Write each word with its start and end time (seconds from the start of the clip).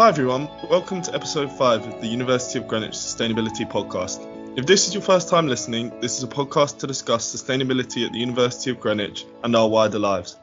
Hi 0.00 0.08
everyone, 0.08 0.48
welcome 0.70 1.02
to 1.02 1.14
episode 1.14 1.52
5 1.52 1.86
of 1.86 2.00
the 2.00 2.06
University 2.06 2.58
of 2.58 2.66
Greenwich 2.66 2.92
Sustainability 2.92 3.70
Podcast. 3.70 4.26
If 4.56 4.64
this 4.64 4.88
is 4.88 4.94
your 4.94 5.02
first 5.02 5.28
time 5.28 5.46
listening, 5.46 5.92
this 6.00 6.16
is 6.16 6.24
a 6.24 6.26
podcast 6.26 6.78
to 6.78 6.86
discuss 6.86 7.30
sustainability 7.30 8.06
at 8.06 8.12
the 8.12 8.18
University 8.18 8.70
of 8.70 8.80
Greenwich 8.80 9.26
and 9.44 9.54
our 9.54 9.68
wider 9.68 9.98
lives. 9.98 10.38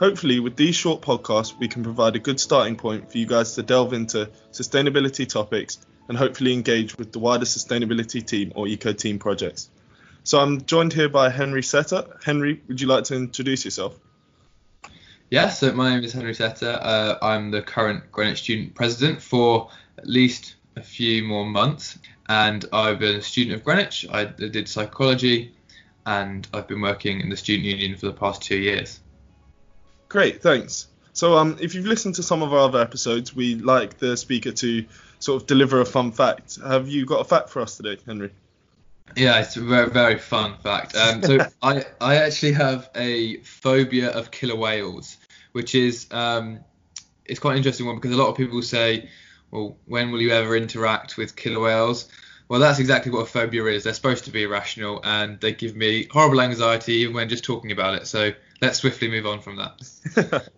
Hopefully, 0.00 0.40
with 0.40 0.56
these 0.56 0.74
short 0.74 1.02
podcasts, 1.02 1.58
we 1.58 1.68
can 1.68 1.82
provide 1.82 2.16
a 2.16 2.18
good 2.18 2.40
starting 2.40 2.74
point 2.74 3.12
for 3.12 3.18
you 3.18 3.26
guys 3.26 3.54
to 3.56 3.62
delve 3.62 3.92
into 3.92 4.30
sustainability 4.50 5.28
topics 5.28 5.78
and 6.08 6.16
hopefully 6.16 6.54
engage 6.54 6.96
with 6.96 7.12
the 7.12 7.18
wider 7.18 7.44
sustainability 7.44 8.26
team 8.26 8.50
or 8.54 8.66
eco 8.66 8.94
team 8.94 9.18
projects. 9.18 9.68
So 10.24 10.40
I'm 10.40 10.64
joined 10.64 10.94
here 10.94 11.10
by 11.10 11.28
Henry 11.28 11.62
Setter. 11.62 12.06
Henry, 12.24 12.62
would 12.66 12.80
you 12.80 12.86
like 12.86 13.04
to 13.04 13.14
introduce 13.14 13.66
yourself? 13.66 13.98
Yeah, 15.28 15.48
so 15.48 15.72
my 15.72 15.90
name 15.90 16.04
is 16.04 16.12
Henry 16.12 16.34
Setter. 16.34 16.78
Uh, 16.80 17.16
I'm 17.20 17.50
the 17.50 17.60
current 17.60 18.12
Greenwich 18.12 18.42
student 18.42 18.76
president 18.76 19.20
for 19.20 19.70
at 19.98 20.06
least 20.06 20.54
a 20.76 20.82
few 20.82 21.24
more 21.24 21.44
months, 21.44 21.98
and 22.28 22.64
I've 22.72 23.00
been 23.00 23.16
a 23.16 23.22
student 23.22 23.56
of 23.56 23.64
Greenwich. 23.64 24.06
I 24.08 24.26
did 24.26 24.68
psychology, 24.68 25.52
and 26.06 26.46
I've 26.54 26.68
been 26.68 26.80
working 26.80 27.20
in 27.20 27.28
the 27.28 27.36
student 27.36 27.64
union 27.64 27.96
for 27.96 28.06
the 28.06 28.12
past 28.12 28.40
two 28.40 28.56
years. 28.56 29.00
Great, 30.08 30.42
thanks. 30.42 30.86
So, 31.12 31.36
um, 31.36 31.56
if 31.60 31.74
you've 31.74 31.86
listened 31.86 32.14
to 32.16 32.22
some 32.22 32.42
of 32.44 32.52
our 32.52 32.60
other 32.60 32.80
episodes, 32.80 33.34
we 33.34 33.56
like 33.56 33.98
the 33.98 34.16
speaker 34.16 34.52
to 34.52 34.84
sort 35.18 35.42
of 35.42 35.48
deliver 35.48 35.80
a 35.80 35.86
fun 35.86 36.12
fact. 36.12 36.58
Have 36.64 36.86
you 36.86 37.04
got 37.04 37.20
a 37.20 37.24
fact 37.24 37.50
for 37.50 37.62
us 37.62 37.76
today, 37.76 37.98
Henry? 38.06 38.30
Yeah, 39.14 39.40
it's 39.40 39.56
a 39.56 39.60
very, 39.60 39.88
very 39.88 40.18
fun 40.18 40.56
fact. 40.58 40.96
Um, 40.96 41.22
so 41.22 41.38
I, 41.62 41.84
I 42.00 42.16
actually 42.16 42.52
have 42.52 42.90
a 42.94 43.38
phobia 43.38 44.10
of 44.10 44.30
killer 44.30 44.56
whales, 44.56 45.16
which 45.52 45.74
is 45.74 46.06
um, 46.10 46.60
it's 47.24 47.40
quite 47.40 47.52
an 47.52 47.58
interesting 47.58 47.86
one 47.86 47.96
because 47.96 48.12
a 48.12 48.16
lot 48.16 48.28
of 48.28 48.36
people 48.36 48.60
say, 48.62 49.08
well, 49.50 49.76
when 49.86 50.10
will 50.10 50.20
you 50.20 50.30
ever 50.30 50.56
interact 50.56 51.16
with 51.16 51.36
killer 51.36 51.60
whales? 51.60 52.08
Well, 52.48 52.60
that's 52.60 52.78
exactly 52.78 53.10
what 53.10 53.22
a 53.22 53.26
phobia 53.26 53.64
is. 53.66 53.84
They're 53.84 53.94
supposed 53.94 54.24
to 54.26 54.30
be 54.30 54.44
irrational 54.44 55.00
and 55.02 55.40
they 55.40 55.52
give 55.52 55.74
me 55.74 56.06
horrible 56.10 56.40
anxiety 56.40 56.94
even 56.94 57.14
when 57.14 57.28
just 57.28 57.44
talking 57.44 57.72
about 57.72 57.94
it. 57.94 58.06
So 58.06 58.32
let's 58.60 58.78
swiftly 58.78 59.08
move 59.08 59.26
on 59.26 59.40
from 59.40 59.56
that. 59.56 59.80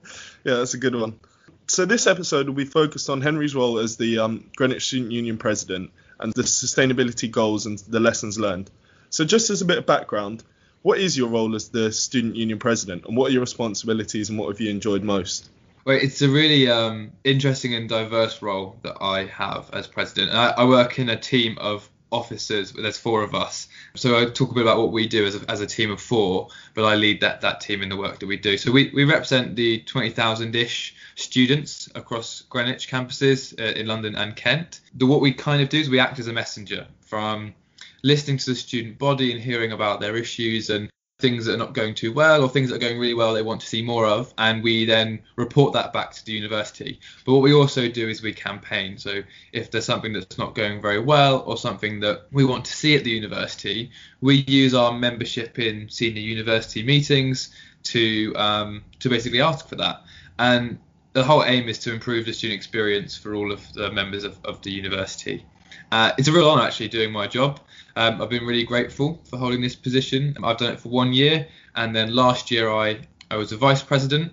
yeah, 0.45 0.55
that's 0.55 0.75
a 0.75 0.79
good 0.79 0.95
one. 0.95 1.19
So 1.67 1.85
this 1.85 2.07
episode 2.07 2.47
will 2.47 2.55
be 2.55 2.65
focused 2.65 3.09
on 3.09 3.21
Henry's 3.21 3.55
role 3.55 3.79
as 3.79 3.97
the 3.97 4.19
um, 4.19 4.51
Greenwich 4.57 4.87
Student 4.87 5.13
Union 5.13 5.39
president 5.39 5.91
and 6.21 6.33
the 6.35 6.43
sustainability 6.43 7.31
goals 7.31 7.67
and 7.67 7.79
the 7.81 8.01
lessons 8.01 8.39
learned. 8.39 8.71
So, 9.11 9.25
just 9.25 9.51
as 9.51 9.63
a 9.63 9.65
bit 9.65 9.79
of 9.79 9.87
background, 9.87 10.45
what 10.83 10.99
is 10.99 11.17
your 11.17 11.29
role 11.29 11.55
as 11.55 11.69
the 11.69 11.91
student 11.93 12.37
union 12.37 12.59
president, 12.59 13.07
and 13.07 13.17
what 13.17 13.31
are 13.31 13.33
your 13.33 13.41
responsibilities, 13.41 14.31
and 14.31 14.39
what 14.39 14.49
have 14.49 14.61
you 14.61 14.71
enjoyed 14.71 15.03
most? 15.03 15.51
Well, 15.85 15.97
it's 15.97 16.21
a 16.21 16.29
really 16.29 16.69
um, 16.69 17.13
interesting 17.25 17.75
and 17.75 17.89
diverse 17.89 18.43
role 18.43 18.77
that 18.83 18.99
I 19.01 19.25
have 19.25 19.71
as 19.73 19.87
president. 19.87 20.35
I, 20.35 20.51
I, 20.51 20.65
work 20.67 20.99
in 20.99 21.09
a 21.09 21.17
team 21.17 21.57
of 21.59 21.89
officers. 22.13 22.73
There's 22.73 22.99
four 22.99 23.23
of 23.23 23.35
us, 23.35 23.69
so 23.95 24.21
I 24.21 24.27
talk 24.27 24.51
a 24.51 24.55
bit 24.55 24.63
about 24.63 24.79
what 24.79 24.93
we 24.93 25.07
do 25.09 25.25
as 25.25 25.37
a, 25.37 25.51
as 25.51 25.63
a 25.63 25.67
team 25.67 25.91
of 25.91 26.01
four. 26.01 26.49
But 26.75 26.85
I 26.85 26.95
lead 26.97 27.23
that 27.23 27.41
that 27.41 27.63
team 27.63 27.83
in 27.83 27.89
the 27.89 27.97
work 27.97 28.19
that 28.19 28.27
we 28.27 28.37
do. 28.37 28.59
So 28.59 28.71
we, 28.71 28.91
we 28.95 29.05
represent 29.05 29.57
the 29.57 29.81
20,000 29.81 30.55
ish 30.55 30.95
students 31.19 31.89
across 31.97 32.43
Greenwich 32.43 32.89
campuses 32.89 33.59
uh, 33.61 33.79
in 33.79 33.87
London 33.87 34.15
and 34.15 34.37
Kent. 34.37 34.81
The, 34.95 35.07
what 35.07 35.21
we 35.21 35.33
kind 35.33 35.61
of 35.61 35.69
do 35.69 35.79
is 35.79 35.91
we 35.91 35.99
act 35.99 36.19
as 36.21 36.29
a 36.29 36.33
messenger 36.33 36.87
from 37.01 37.55
listening 38.03 38.39
to 38.39 38.51
the 38.51 38.55
student 38.55 38.99
body 38.99 39.33
and 39.33 39.41
hearing 39.41 39.73
about 39.73 40.01
their 40.01 40.17
issues 40.17 40.71
and 40.71 40.89
things 41.19 41.47
that 41.47 41.55
are 41.55 41.59
not 41.59 41.73
going 41.73 41.97
too 41.97 42.13
well 42.13 42.45
or 42.45 42.49
things 42.49 42.71
that 42.71 42.77
are 42.77 42.79
going 42.87 42.97
really 42.97 43.15
well 43.15 43.35
they 43.35 43.43
want 43.43 43.61
to 43.61 43.67
see 43.67 43.83
more 43.83 44.07
of 44.07 44.33
and 44.39 44.63
we 44.63 44.85
then 44.85 45.19
report 45.35 45.73
that 45.73 45.93
back 45.93 46.13
to 46.13 46.25
the 46.25 46.31
university. 46.31 47.01
But 47.27 47.33
what 47.33 47.43
we 47.43 47.53
also 47.53 47.89
do 47.89 48.09
is 48.09 48.23
we 48.23 48.33
campaign. 48.33 48.99
So 48.99 49.23
if 49.53 49.73
there's 49.73 49.85
something 49.85 50.13
that's 50.13 50.39
not 50.39 50.55
going 50.55 50.81
very 50.81 51.01
well 51.01 51.41
or 51.41 51.57
something 51.57 51.99
that 52.01 52.29
we 52.31 52.45
want 52.45 52.65
to 52.67 52.73
see 52.73 52.95
at 52.95 53.03
the 53.03 53.11
university 53.11 53.91
we 54.21 54.37
use 54.47 54.73
our 54.75 54.93
membership 54.93 55.59
in 55.59 55.89
senior 55.89 56.23
university 56.23 56.85
meetings 56.85 57.53
to 57.83 58.33
um, 58.37 58.85
to 59.01 59.09
basically 59.09 59.41
ask 59.41 59.69
for 59.69 59.77
that. 59.77 60.03
And 60.39 60.79
the 61.19 61.25
whole 61.25 61.43
aim 61.43 61.69
is 61.69 61.81
to 61.81 61.93
improve 61.93 62.25
the 62.27 62.33
student 62.33 62.57
experience 62.57 63.17
for 63.17 63.35
all 63.35 63.51
of 63.51 63.73
the 63.73 63.91
members 63.91 64.23
of, 64.23 64.39
of 64.45 64.63
the 64.63 64.71
university. 64.71 65.45
Uh, 65.91 66.13
it's 66.17 66.29
a 66.29 66.33
real 66.33 66.49
honour 66.49 66.63
actually 66.63 66.87
doing 66.87 67.11
my 67.11 67.27
job. 67.27 67.59
Um, 67.97 68.23
I've 68.23 68.31
been 68.31 68.47
really 68.47 68.63
grateful 68.63 69.21
for 69.25 69.37
holding 69.37 69.61
this 69.61 69.75
position. 69.75 70.37
I've 70.45 70.59
done 70.59 70.73
it 70.75 70.79
for 70.79 70.91
one 70.91 71.13
year, 71.13 71.49
and 71.75 71.95
then 71.95 72.15
last 72.15 72.53
year 72.53 72.71
I, 72.71 73.01
I 73.33 73.37
was 73.37 73.51
a 73.51 73.57
vice 73.57 73.83
president. 73.83 74.33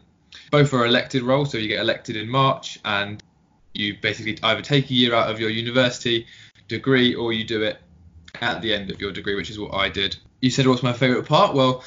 Both 0.51 0.73
are 0.73 0.85
elected 0.85 1.23
roles, 1.23 1.51
so 1.51 1.57
you 1.57 1.67
get 1.67 1.79
elected 1.79 2.17
in 2.17 2.29
March, 2.29 2.77
and 2.85 3.23
you 3.73 3.97
basically 3.99 4.37
either 4.43 4.61
take 4.61 4.91
a 4.91 4.93
year 4.93 5.15
out 5.15 5.31
of 5.31 5.39
your 5.39 5.49
university 5.49 6.27
degree 6.67 7.15
or 7.15 7.33
you 7.33 7.45
do 7.45 7.63
it 7.63 7.79
at 8.41 8.61
the 8.61 8.75
end 8.75 8.91
of 8.91 9.01
your 9.01 9.11
degree, 9.11 9.33
which 9.33 9.49
is 9.49 9.57
what 9.57 9.73
I 9.73 9.89
did. 9.89 10.17
You 10.39 10.51
said 10.51 10.67
what's 10.67 10.83
my 10.83 10.93
favourite 10.93 11.27
part? 11.27 11.55
Well, 11.55 11.83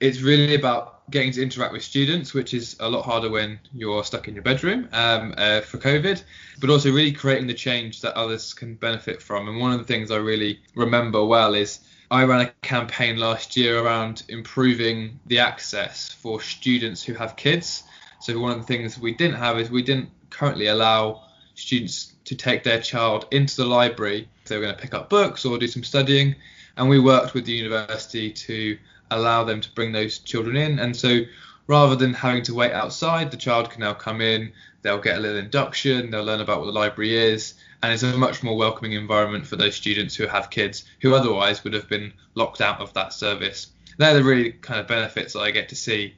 it's 0.00 0.20
really 0.20 0.56
about 0.56 0.91
getting 1.10 1.32
to 1.32 1.42
interact 1.42 1.72
with 1.72 1.82
students, 1.82 2.32
which 2.32 2.54
is 2.54 2.76
a 2.80 2.88
lot 2.88 3.04
harder 3.04 3.28
when 3.28 3.58
you're 3.72 4.04
stuck 4.04 4.28
in 4.28 4.34
your 4.34 4.42
bedroom 4.42 4.88
um, 4.92 5.34
uh, 5.36 5.60
for 5.60 5.78
COVID, 5.78 6.22
but 6.60 6.70
also 6.70 6.90
really 6.90 7.12
creating 7.12 7.46
the 7.46 7.54
change 7.54 8.00
that 8.02 8.14
others 8.14 8.54
can 8.54 8.74
benefit 8.74 9.20
from. 9.20 9.48
And 9.48 9.60
one 9.60 9.72
of 9.72 9.78
the 9.78 9.84
things 9.84 10.10
I 10.10 10.16
really 10.16 10.60
remember 10.74 11.24
well 11.24 11.54
is 11.54 11.80
I 12.10 12.24
ran 12.24 12.40
a 12.42 12.50
campaign 12.66 13.16
last 13.16 13.56
year 13.56 13.78
around 13.78 14.22
improving 14.28 15.18
the 15.26 15.40
access 15.40 16.12
for 16.12 16.40
students 16.40 17.02
who 17.02 17.14
have 17.14 17.36
kids. 17.36 17.82
So 18.20 18.38
one 18.38 18.52
of 18.52 18.58
the 18.58 18.66
things 18.66 18.98
we 18.98 19.14
didn't 19.14 19.36
have 19.36 19.58
is 19.58 19.70
we 19.70 19.82
didn't 19.82 20.10
currently 20.30 20.66
allow 20.66 21.22
students 21.54 22.12
to 22.24 22.36
take 22.36 22.62
their 22.62 22.80
child 22.80 23.26
into 23.30 23.56
the 23.56 23.66
library 23.66 24.28
they 24.46 24.56
were 24.56 24.64
going 24.64 24.74
to 24.74 24.80
pick 24.80 24.94
up 24.94 25.08
books 25.08 25.44
or 25.44 25.58
do 25.58 25.66
some 25.66 25.84
studying. 25.84 26.34
And 26.76 26.88
we 26.88 26.98
worked 26.98 27.34
with 27.34 27.44
the 27.44 27.52
university 27.52 28.30
to 28.30 28.78
allow 29.16 29.44
them 29.44 29.60
to 29.60 29.70
bring 29.72 29.92
those 29.92 30.18
children 30.18 30.56
in. 30.56 30.78
And 30.78 30.96
so 30.96 31.20
rather 31.66 31.96
than 31.96 32.14
having 32.14 32.42
to 32.44 32.54
wait 32.54 32.72
outside, 32.72 33.30
the 33.30 33.36
child 33.36 33.70
can 33.70 33.80
now 33.80 33.94
come 33.94 34.20
in, 34.20 34.52
they'll 34.82 35.00
get 35.00 35.16
a 35.16 35.20
little 35.20 35.38
induction, 35.38 36.10
they'll 36.10 36.24
learn 36.24 36.40
about 36.40 36.60
what 36.60 36.66
the 36.66 36.72
library 36.72 37.16
is, 37.16 37.54
and 37.82 37.92
it's 37.92 38.02
a 38.02 38.16
much 38.16 38.42
more 38.42 38.56
welcoming 38.56 38.92
environment 38.92 39.46
for 39.46 39.56
those 39.56 39.74
students 39.74 40.14
who 40.14 40.26
have 40.26 40.50
kids 40.50 40.84
who 41.00 41.14
otherwise 41.14 41.64
would 41.64 41.72
have 41.72 41.88
been 41.88 42.12
locked 42.34 42.60
out 42.60 42.80
of 42.80 42.92
that 42.94 43.12
service. 43.12 43.68
They're 43.98 44.14
the 44.14 44.24
really 44.24 44.52
kind 44.52 44.80
of 44.80 44.86
benefits 44.86 45.34
that 45.34 45.40
I 45.40 45.50
get 45.50 45.68
to 45.70 45.76
see. 45.76 46.14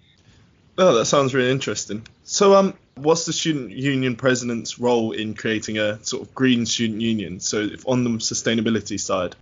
Oh, 0.76 0.94
that 0.94 1.04
sounds 1.04 1.34
really 1.34 1.50
interesting. 1.50 2.06
So, 2.24 2.54
um, 2.54 2.74
what's 2.96 3.26
the 3.26 3.32
student 3.32 3.70
union 3.70 4.16
president's 4.16 4.78
role 4.78 5.12
in 5.12 5.34
creating 5.34 5.78
a 5.78 6.02
sort 6.04 6.22
of 6.22 6.34
green 6.34 6.66
student 6.66 7.00
union? 7.00 7.38
So, 7.40 7.68
on 7.86 8.02
the 8.02 8.10
sustainability 8.10 8.98
side. 8.98 9.36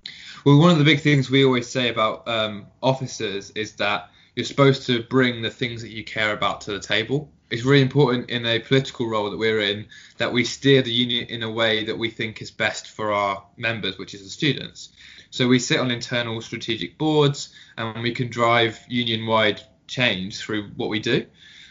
Well, 0.45 0.59
one 0.59 0.71
of 0.71 0.79
the 0.79 0.85
big 0.85 1.01
things 1.01 1.31
we 1.31 1.45
always 1.45 1.69
say 1.69 1.89
about 1.89 2.27
um, 2.27 2.67
officers 2.83 3.51
is 3.51 3.75
that 3.75 4.11
you're 4.35 4.45
supposed 4.45 4.87
to 4.87 5.03
bring 5.05 5.41
the 5.41 5.51
things 5.51 5.83
that 5.83 5.91
you 5.91 6.03
care 6.03 6.33
about 6.33 6.63
to 6.63 6.73
the 6.73 6.81
table. 6.81 7.31
It's 7.51 7.65
really 7.65 7.83
important 7.83 8.29
in 8.29 8.45
a 8.45 8.59
political 8.59 9.09
role 9.09 9.31
that 9.31 9.37
we're 9.37 9.61
in 9.61 9.87
that 10.17 10.33
we 10.33 10.45
steer 10.45 10.83
the 10.83 10.91
union 10.91 11.27
in 11.27 11.45
a 11.45 11.51
way 11.51 11.85
that 11.85 11.97
we 11.97 12.11
think 12.11 12.43
is 12.43 12.51
best 12.51 12.89
for 12.89 13.13
our 13.13 13.45
members, 13.57 13.99
which 13.99 14.15
is 14.15 14.25
the 14.25 14.31
students. 14.31 14.89
So 15.31 15.47
we 15.47 15.61
sit 15.61 15.79
on 15.79 15.93
internal 15.93 16.41
strategic 16.41 16.99
boards 16.99 17.55
and 17.77 18.03
we 18.03 18.13
can 18.13 18.29
drive 18.29 18.81
union 18.89 19.27
wide 19.27 19.61
change 19.87 20.39
through 20.39 20.71
what 20.75 20.89
we 20.89 20.99
do. 20.99 21.27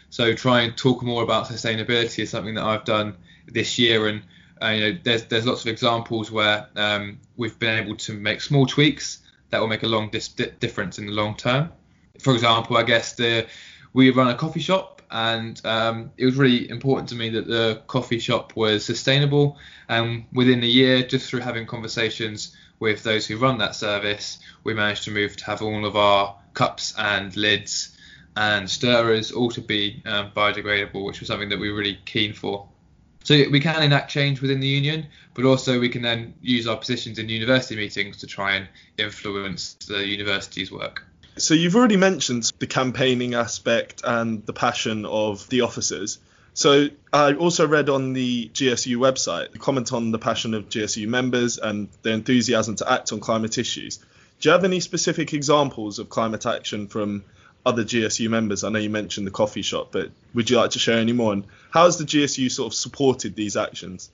So 0.08 0.32
try 0.34 0.62
and 0.62 0.74
talk 0.76 1.02
more 1.02 1.22
about 1.22 1.46
sustainability 1.46 2.20
is 2.20 2.30
something 2.30 2.54
that 2.54 2.64
I've 2.64 2.84
done 2.84 3.16
this 3.46 3.78
year 3.78 4.06
and 4.06 4.22
uh, 4.60 4.68
you 4.68 4.80
know, 4.80 4.98
there's 5.02 5.24
there's 5.24 5.46
lots 5.46 5.62
of 5.62 5.68
examples 5.68 6.30
where 6.30 6.68
um, 6.76 7.18
we've 7.36 7.58
been 7.58 7.84
able 7.84 7.96
to 7.96 8.12
make 8.14 8.40
small 8.40 8.66
tweaks 8.66 9.18
that 9.50 9.60
will 9.60 9.68
make 9.68 9.82
a 9.82 9.88
long 9.88 10.10
dis- 10.10 10.28
difference 10.28 10.98
in 10.98 11.06
the 11.06 11.12
long 11.12 11.36
term. 11.36 11.70
For 12.20 12.34
example, 12.34 12.76
I 12.76 12.82
guess 12.82 13.14
the 13.14 13.46
we 13.92 14.10
run 14.10 14.28
a 14.28 14.34
coffee 14.34 14.60
shop, 14.60 15.02
and 15.10 15.60
um, 15.64 16.10
it 16.16 16.24
was 16.24 16.36
really 16.36 16.68
important 16.70 17.08
to 17.10 17.14
me 17.14 17.28
that 17.30 17.46
the 17.46 17.82
coffee 17.86 18.18
shop 18.18 18.56
was 18.56 18.84
sustainable. 18.84 19.58
And 19.88 20.24
within 20.32 20.62
a 20.62 20.66
year, 20.66 21.02
just 21.02 21.28
through 21.28 21.40
having 21.40 21.66
conversations 21.66 22.56
with 22.80 23.02
those 23.02 23.26
who 23.26 23.36
run 23.36 23.58
that 23.58 23.74
service, 23.74 24.38
we 24.64 24.74
managed 24.74 25.04
to 25.04 25.10
move 25.10 25.36
to 25.36 25.44
have 25.44 25.62
all 25.62 25.84
of 25.84 25.96
our 25.96 26.36
cups 26.54 26.94
and 26.98 27.36
lids 27.36 27.96
and 28.36 28.68
stirrers 28.68 29.30
all 29.30 29.50
to 29.50 29.60
be 29.60 30.02
um, 30.06 30.30
biodegradable, 30.34 31.04
which 31.04 31.20
was 31.20 31.28
something 31.28 31.50
that 31.50 31.58
we 31.58 31.70
were 31.70 31.78
really 31.78 31.98
keen 32.04 32.32
for. 32.32 32.66
So 33.24 33.34
we 33.50 33.60
can 33.60 33.82
enact 33.82 34.10
change 34.10 34.40
within 34.40 34.60
the 34.60 34.66
union, 34.66 35.06
but 35.34 35.44
also 35.44 35.78
we 35.78 35.88
can 35.88 36.02
then 36.02 36.34
use 36.42 36.66
our 36.66 36.76
positions 36.76 37.18
in 37.18 37.28
university 37.28 37.76
meetings 37.76 38.18
to 38.18 38.26
try 38.26 38.56
and 38.56 38.68
influence 38.98 39.74
the 39.86 40.06
university's 40.06 40.72
work. 40.72 41.04
So 41.38 41.54
you've 41.54 41.76
already 41.76 41.96
mentioned 41.96 42.50
the 42.58 42.66
campaigning 42.66 43.34
aspect 43.34 44.02
and 44.04 44.44
the 44.44 44.52
passion 44.52 45.06
of 45.06 45.48
the 45.48 45.62
officers. 45.62 46.18
So 46.54 46.88
I 47.12 47.32
also 47.32 47.66
read 47.66 47.88
on 47.88 48.12
the 48.12 48.50
GSU 48.52 48.96
website 48.96 49.58
comment 49.58 49.92
on 49.92 50.10
the 50.10 50.18
passion 50.18 50.52
of 50.52 50.68
GSU 50.68 51.08
members 51.08 51.56
and 51.56 51.88
their 52.02 52.12
enthusiasm 52.12 52.76
to 52.76 52.92
act 52.92 53.12
on 53.12 53.20
climate 53.20 53.56
issues. 53.56 53.98
Do 54.40 54.48
you 54.48 54.52
have 54.52 54.64
any 54.64 54.80
specific 54.80 55.32
examples 55.32 55.98
of 55.98 56.10
climate 56.10 56.44
action 56.44 56.88
from 56.88 57.24
other 57.64 57.84
GSU 57.84 58.28
members? 58.28 58.64
I 58.64 58.68
know 58.70 58.78
you 58.78 58.90
mentioned 58.90 59.26
the 59.26 59.30
coffee 59.30 59.62
shop, 59.62 59.88
but 59.92 60.10
would 60.34 60.50
you 60.50 60.56
like 60.56 60.72
to 60.72 60.78
share 60.78 60.98
any 60.98 61.12
more? 61.12 61.32
And 61.32 61.44
how 61.70 61.84
has 61.84 61.98
the 61.98 62.04
GSU 62.04 62.50
sort 62.50 62.72
of 62.72 62.74
supported 62.74 63.34
these 63.34 63.56
actions? 63.56 64.10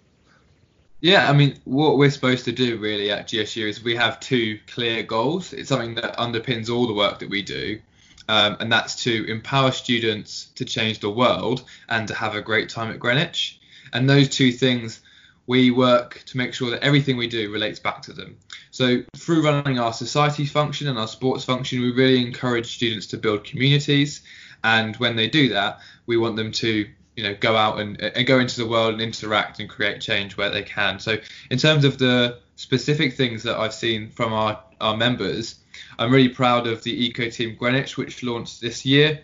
Yeah, 1.01 1.31
I 1.31 1.33
mean, 1.33 1.59
what 1.65 1.97
we're 1.97 2.11
supposed 2.11 2.45
to 2.47 2.53
do 2.53 2.79
really 2.79 3.11
at 3.11 3.29
GSU 3.29 3.69
is 3.69 3.83
we 3.83 3.95
have 3.97 4.19
two 4.19 4.59
clear 4.67 5.05
goals. 5.05 5.53
It's 5.53 5.69
something 5.69 5.95
that 5.95 6.17
underpins 6.17 6.69
all 6.69 6.89
the 6.89 6.95
work 6.95 7.21
that 7.21 7.31
we 7.31 7.43
do, 7.43 7.81
um, 8.29 8.57
and 8.59 8.71
that's 8.71 9.05
to 9.05 9.25
empower 9.31 9.71
students 9.71 10.47
to 10.57 10.65
change 10.65 10.99
the 10.99 11.11
world 11.11 11.63
and 11.89 12.09
to 12.09 12.15
have 12.15 12.35
a 12.35 12.43
great 12.43 12.69
time 12.69 12.91
at 12.91 12.99
Greenwich. 12.99 13.61
And 13.93 14.11
those 14.11 14.29
two 14.29 14.51
things, 14.51 15.01
we 15.49 15.71
work 15.71 16.23
to 16.27 16.37
make 16.37 16.53
sure 16.53 16.71
that 16.71 16.83
everything 16.83 17.17
we 17.17 17.27
do 17.27 17.51
relates 17.51 17.81
back 17.81 18.03
to 18.03 18.13
them. 18.13 18.37
So 18.71 19.03
through 19.17 19.43
running 19.43 19.79
our 19.79 19.95
society 19.95 20.45
function 20.45 20.89
and 20.89 20.99
our 20.99 21.09
sports 21.09 21.43
function, 21.43 21.81
we 21.81 21.91
really 21.91 22.21
encourage 22.25 22.75
students 22.77 23.07
to 23.09 23.17
build 23.17 23.45
communities. 23.45 24.21
And 24.63 24.95
when 24.97 25.17
they 25.17 25.27
do 25.27 25.49
that, 25.49 25.81
we 26.05 26.19
want 26.19 26.37
them 26.37 26.53
to 26.53 26.87
you 27.17 27.25
know 27.25 27.35
go 27.41 27.57
out 27.57 27.81
and, 27.81 28.01
and 28.01 28.27
go 28.27 28.39
into 28.39 28.61
the 28.61 28.69
world 28.69 28.93
and 28.93 29.03
interact 29.03 29.59
and 29.59 29.69
create 29.69 30.03
change 30.03 30.37
where 30.37 30.51
they 30.51 30.63
can. 30.63 31.01
So 31.01 31.17
in 31.51 31.57
terms 31.59 31.85
of 31.85 31.99
the 31.99 32.39
specific 32.57 33.15
things 33.15 33.43
that 33.45 33.57
I've 33.57 33.75
seen 33.75 34.11
from 34.11 34.35
our, 34.35 34.63
our 34.83 34.99
members, 34.99 35.57
I'm 35.99 36.13
really 36.13 36.29
proud 36.29 36.67
of 36.67 36.83
the 36.83 37.07
Eco 37.07 37.31
Team 37.31 37.57
Greenwich, 37.59 37.97
which 37.97 38.23
launched 38.23 38.61
this 38.61 38.85
year, 38.85 39.21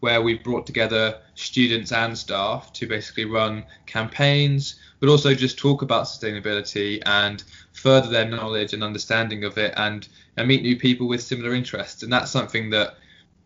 where 0.00 0.22
we 0.22 0.34
brought 0.34 0.66
together 0.66 1.20
students 1.36 1.92
and 1.92 2.18
staff 2.18 2.72
to 2.74 2.86
basically 2.86 3.26
run 3.26 3.64
campaigns, 3.86 4.80
but 5.00 5.08
also 5.08 5.34
just 5.34 5.58
talk 5.58 5.82
about 5.82 6.04
sustainability 6.04 7.02
and 7.06 7.44
further 7.72 8.08
their 8.08 8.28
knowledge 8.28 8.72
and 8.72 8.82
understanding 8.82 9.44
of 9.44 9.56
it 9.58 9.74
and, 9.76 10.08
and 10.36 10.48
meet 10.48 10.62
new 10.62 10.76
people 10.76 11.06
with 11.06 11.22
similar 11.22 11.54
interests. 11.54 12.02
And 12.02 12.12
that's 12.12 12.30
something 12.30 12.70
that 12.70 12.96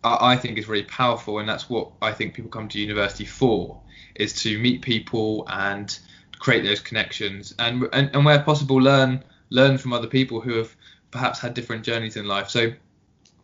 I 0.04 0.36
think 0.36 0.58
is 0.58 0.66
really 0.66 0.84
powerful, 0.84 1.38
and 1.38 1.48
that's 1.48 1.70
what 1.70 1.92
I 2.02 2.12
think 2.12 2.34
people 2.34 2.50
come 2.50 2.68
to 2.68 2.80
university 2.80 3.24
for 3.24 3.80
is 4.16 4.32
to 4.42 4.58
meet 4.58 4.82
people 4.82 5.44
and 5.48 5.96
create 6.38 6.64
those 6.64 6.80
connections 6.80 7.54
and, 7.58 7.88
and, 7.92 8.10
and 8.12 8.24
where 8.24 8.42
possible 8.42 8.76
learn 8.76 9.22
learn 9.50 9.78
from 9.78 9.92
other 9.92 10.08
people 10.08 10.40
who 10.40 10.54
have 10.54 10.74
perhaps 11.10 11.38
had 11.38 11.54
different 11.54 11.84
journeys 11.84 12.16
in 12.16 12.26
life. 12.26 12.48
So 12.48 12.72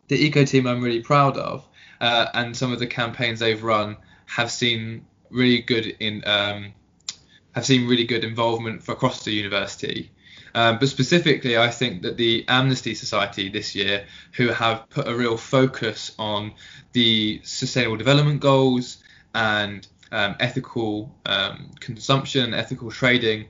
the 0.09 0.15
eco 0.15 0.43
team 0.43 0.67
I'm 0.67 0.81
really 0.81 1.01
proud 1.01 1.37
of, 1.37 1.65
uh, 2.01 2.25
and 2.33 2.57
some 2.57 2.73
of 2.73 2.79
the 2.79 2.87
campaigns 2.87 3.39
they've 3.39 3.63
run 3.63 3.95
have 4.25 4.51
seen 4.51 5.05
really 5.29 5.61
good 5.61 5.85
in 5.85 6.23
um, 6.25 6.73
have 7.53 7.65
seen 7.65 7.87
really 7.87 8.05
good 8.05 8.23
involvement 8.23 8.87
across 8.87 9.23
the 9.23 9.31
university. 9.31 10.11
Um, 10.55 10.79
but 10.79 10.89
specifically, 10.89 11.57
I 11.57 11.69
think 11.69 12.01
that 12.01 12.17
the 12.17 12.45
Amnesty 12.47 12.95
Society 12.95 13.49
this 13.49 13.75
year, 13.75 14.05
who 14.33 14.47
have 14.47 14.89
put 14.89 15.07
a 15.07 15.15
real 15.15 15.37
focus 15.37 16.11
on 16.17 16.53
the 16.93 17.41
Sustainable 17.43 17.97
Development 17.97 18.39
Goals 18.39 18.97
and 19.35 19.87
um, 20.11 20.35
ethical 20.39 21.15
um, 21.25 21.71
consumption, 21.79 22.53
ethical 22.53 22.91
trading. 22.91 23.47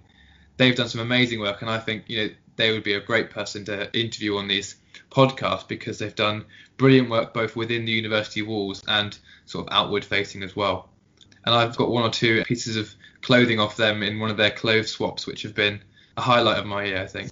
They've 0.57 0.75
done 0.75 0.89
some 0.89 1.01
amazing 1.01 1.39
work, 1.39 1.61
and 1.61 1.71
I 1.71 1.79
think 1.79 2.03
you 2.07 2.17
know 2.17 2.33
they 2.57 2.71
would 2.71 2.83
be 2.83 2.93
a 2.93 2.99
great 2.99 3.29
person 3.29 3.63
to 3.65 3.91
interview 3.97 4.35
on 4.37 4.47
these 4.47 4.75
podcasts 5.09 5.67
because 5.67 5.99
they've 5.99 6.15
done 6.15 6.45
brilliant 6.77 7.09
work 7.09 7.33
both 7.33 7.55
within 7.55 7.85
the 7.85 7.91
university 7.91 8.41
walls 8.41 8.83
and 8.87 9.17
sort 9.45 9.67
of 9.67 9.73
outward 9.73 10.03
facing 10.03 10.43
as 10.43 10.55
well. 10.55 10.89
And 11.45 11.55
I've 11.55 11.75
got 11.75 11.89
one 11.89 12.03
or 12.03 12.09
two 12.09 12.43
pieces 12.43 12.75
of 12.75 12.93
clothing 13.21 13.59
off 13.59 13.77
them 13.77 14.03
in 14.03 14.19
one 14.19 14.29
of 14.29 14.37
their 14.37 14.51
clothes 14.51 14.91
swaps, 14.91 15.25
which 15.25 15.43
have 15.43 15.55
been 15.55 15.81
a 16.17 16.21
highlight 16.21 16.57
of 16.57 16.65
my 16.65 16.85
year, 16.85 17.01
I 17.01 17.07
think. 17.07 17.31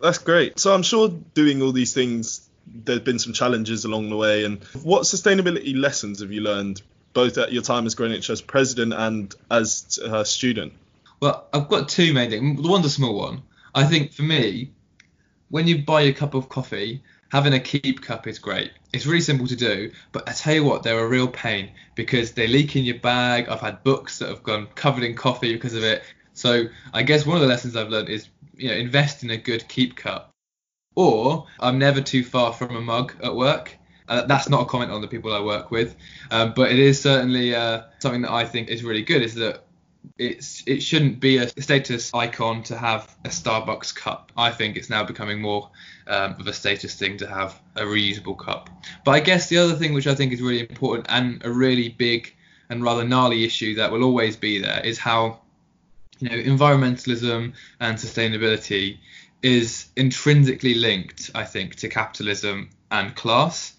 That's 0.00 0.18
great. 0.18 0.58
So 0.58 0.74
I'm 0.74 0.82
sure 0.82 1.08
doing 1.08 1.62
all 1.62 1.72
these 1.72 1.92
things, 1.94 2.48
there's 2.66 3.00
been 3.00 3.18
some 3.18 3.32
challenges 3.32 3.84
along 3.84 4.10
the 4.10 4.16
way. 4.16 4.44
And 4.44 4.62
what 4.82 5.02
sustainability 5.02 5.76
lessons 5.76 6.20
have 6.20 6.30
you 6.30 6.42
learned 6.42 6.82
both 7.14 7.38
at 7.38 7.52
your 7.52 7.62
time 7.62 7.86
as 7.86 7.94
Greenwich 7.94 8.30
as 8.30 8.40
president 8.40 8.92
and 8.94 9.34
as 9.50 9.98
a 10.04 10.24
student? 10.24 10.72
Well, 11.20 11.48
I've 11.52 11.68
got 11.68 11.88
two 11.88 12.12
main 12.12 12.30
things. 12.30 12.62
The 12.62 12.68
one's 12.68 12.86
a 12.86 12.90
small 12.90 13.18
one. 13.18 13.42
I 13.74 13.84
think 13.84 14.12
for 14.12 14.22
me, 14.22 14.70
when 15.48 15.66
you 15.66 15.82
buy 15.82 16.02
a 16.02 16.12
cup 16.12 16.34
of 16.34 16.48
coffee, 16.48 17.02
having 17.30 17.52
a 17.54 17.60
keep 17.60 18.00
cup 18.00 18.26
is 18.26 18.38
great. 18.38 18.72
It's 18.92 19.06
really 19.06 19.20
simple 19.20 19.46
to 19.46 19.56
do, 19.56 19.92
but 20.12 20.28
I 20.28 20.32
tell 20.32 20.54
you 20.54 20.64
what, 20.64 20.82
they're 20.82 21.04
a 21.04 21.08
real 21.08 21.28
pain 21.28 21.70
because 21.94 22.32
they 22.32 22.46
leak 22.46 22.76
in 22.76 22.84
your 22.84 22.98
bag. 22.98 23.48
I've 23.48 23.60
had 23.60 23.82
books 23.84 24.18
that 24.18 24.28
have 24.28 24.42
gone 24.42 24.68
covered 24.74 25.04
in 25.04 25.14
coffee 25.14 25.52
because 25.52 25.74
of 25.74 25.84
it. 25.84 26.02
So 26.32 26.64
I 26.92 27.02
guess 27.02 27.26
one 27.26 27.36
of 27.36 27.42
the 27.42 27.48
lessons 27.48 27.76
I've 27.76 27.90
learned 27.90 28.08
is, 28.08 28.28
you 28.56 28.68
know, 28.68 28.74
invest 28.74 29.22
in 29.22 29.30
a 29.30 29.36
good 29.36 29.68
keep 29.68 29.96
cup. 29.96 30.30
Or 30.94 31.46
I'm 31.60 31.78
never 31.78 32.00
too 32.00 32.24
far 32.24 32.52
from 32.52 32.74
a 32.74 32.80
mug 32.80 33.14
at 33.22 33.34
work. 33.34 33.76
Uh, 34.08 34.24
that's 34.24 34.48
not 34.48 34.62
a 34.62 34.64
comment 34.64 34.90
on 34.90 35.02
the 35.02 35.06
people 35.06 35.32
I 35.32 35.40
work 35.40 35.70
with, 35.70 35.94
um, 36.30 36.54
but 36.56 36.72
it 36.72 36.78
is 36.78 36.98
certainly 36.98 37.54
uh, 37.54 37.82
something 37.98 38.22
that 38.22 38.32
I 38.32 38.46
think 38.46 38.68
is 38.68 38.82
really 38.82 39.02
good. 39.02 39.20
Is 39.20 39.34
that 39.34 39.64
it's 40.16 40.62
it 40.66 40.82
shouldn't 40.82 41.20
be 41.20 41.38
a 41.38 41.48
status 41.48 42.12
icon 42.14 42.62
to 42.64 42.76
have 42.76 43.14
a 43.24 43.28
Starbucks 43.28 43.94
cup. 43.94 44.32
I 44.36 44.50
think 44.50 44.76
it's 44.76 44.90
now 44.90 45.04
becoming 45.04 45.40
more 45.40 45.70
um, 46.06 46.36
of 46.38 46.46
a 46.46 46.52
status 46.52 46.94
thing 46.94 47.18
to 47.18 47.26
have 47.26 47.60
a 47.76 47.82
reusable 47.82 48.38
cup. 48.38 48.70
But 49.04 49.12
I 49.12 49.20
guess 49.20 49.48
the 49.48 49.58
other 49.58 49.74
thing 49.74 49.94
which 49.94 50.06
I 50.06 50.14
think 50.14 50.32
is 50.32 50.40
really 50.40 50.60
important 50.60 51.06
and 51.08 51.44
a 51.44 51.50
really 51.50 51.88
big 51.88 52.34
and 52.70 52.82
rather 52.82 53.04
gnarly 53.04 53.44
issue 53.44 53.76
that 53.76 53.92
will 53.92 54.04
always 54.04 54.36
be 54.36 54.60
there 54.60 54.80
is 54.84 54.98
how 54.98 55.40
you 56.18 56.28
know 56.28 56.36
environmentalism 56.36 57.54
and 57.80 57.98
sustainability 57.98 58.98
is 59.42 59.86
intrinsically 59.96 60.74
linked, 60.74 61.30
I 61.34 61.44
think, 61.44 61.76
to 61.76 61.88
capitalism 61.88 62.70
and 62.90 63.14
class. 63.14 63.74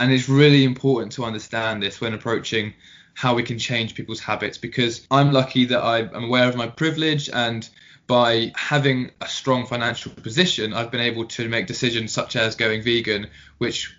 And 0.00 0.12
it's 0.12 0.28
really 0.28 0.64
important 0.64 1.12
to 1.12 1.24
understand 1.24 1.82
this 1.82 2.00
when 2.00 2.14
approaching 2.14 2.74
how 3.14 3.34
we 3.34 3.42
can 3.42 3.58
change 3.58 3.94
people's 3.94 4.20
habits 4.20 4.58
because 4.58 5.06
I'm 5.10 5.32
lucky 5.32 5.66
that 5.66 5.82
I'm 5.82 6.24
aware 6.24 6.48
of 6.48 6.56
my 6.56 6.66
privilege 6.66 7.30
and 7.32 7.68
by 8.06 8.52
having 8.54 9.10
a 9.20 9.28
strong 9.28 9.66
financial 9.66 10.12
position, 10.12 10.74
I've 10.74 10.90
been 10.90 11.00
able 11.00 11.24
to 11.26 11.48
make 11.48 11.66
decisions 11.66 12.12
such 12.12 12.36
as 12.36 12.54
going 12.54 12.82
vegan, 12.82 13.28
which 13.58 13.96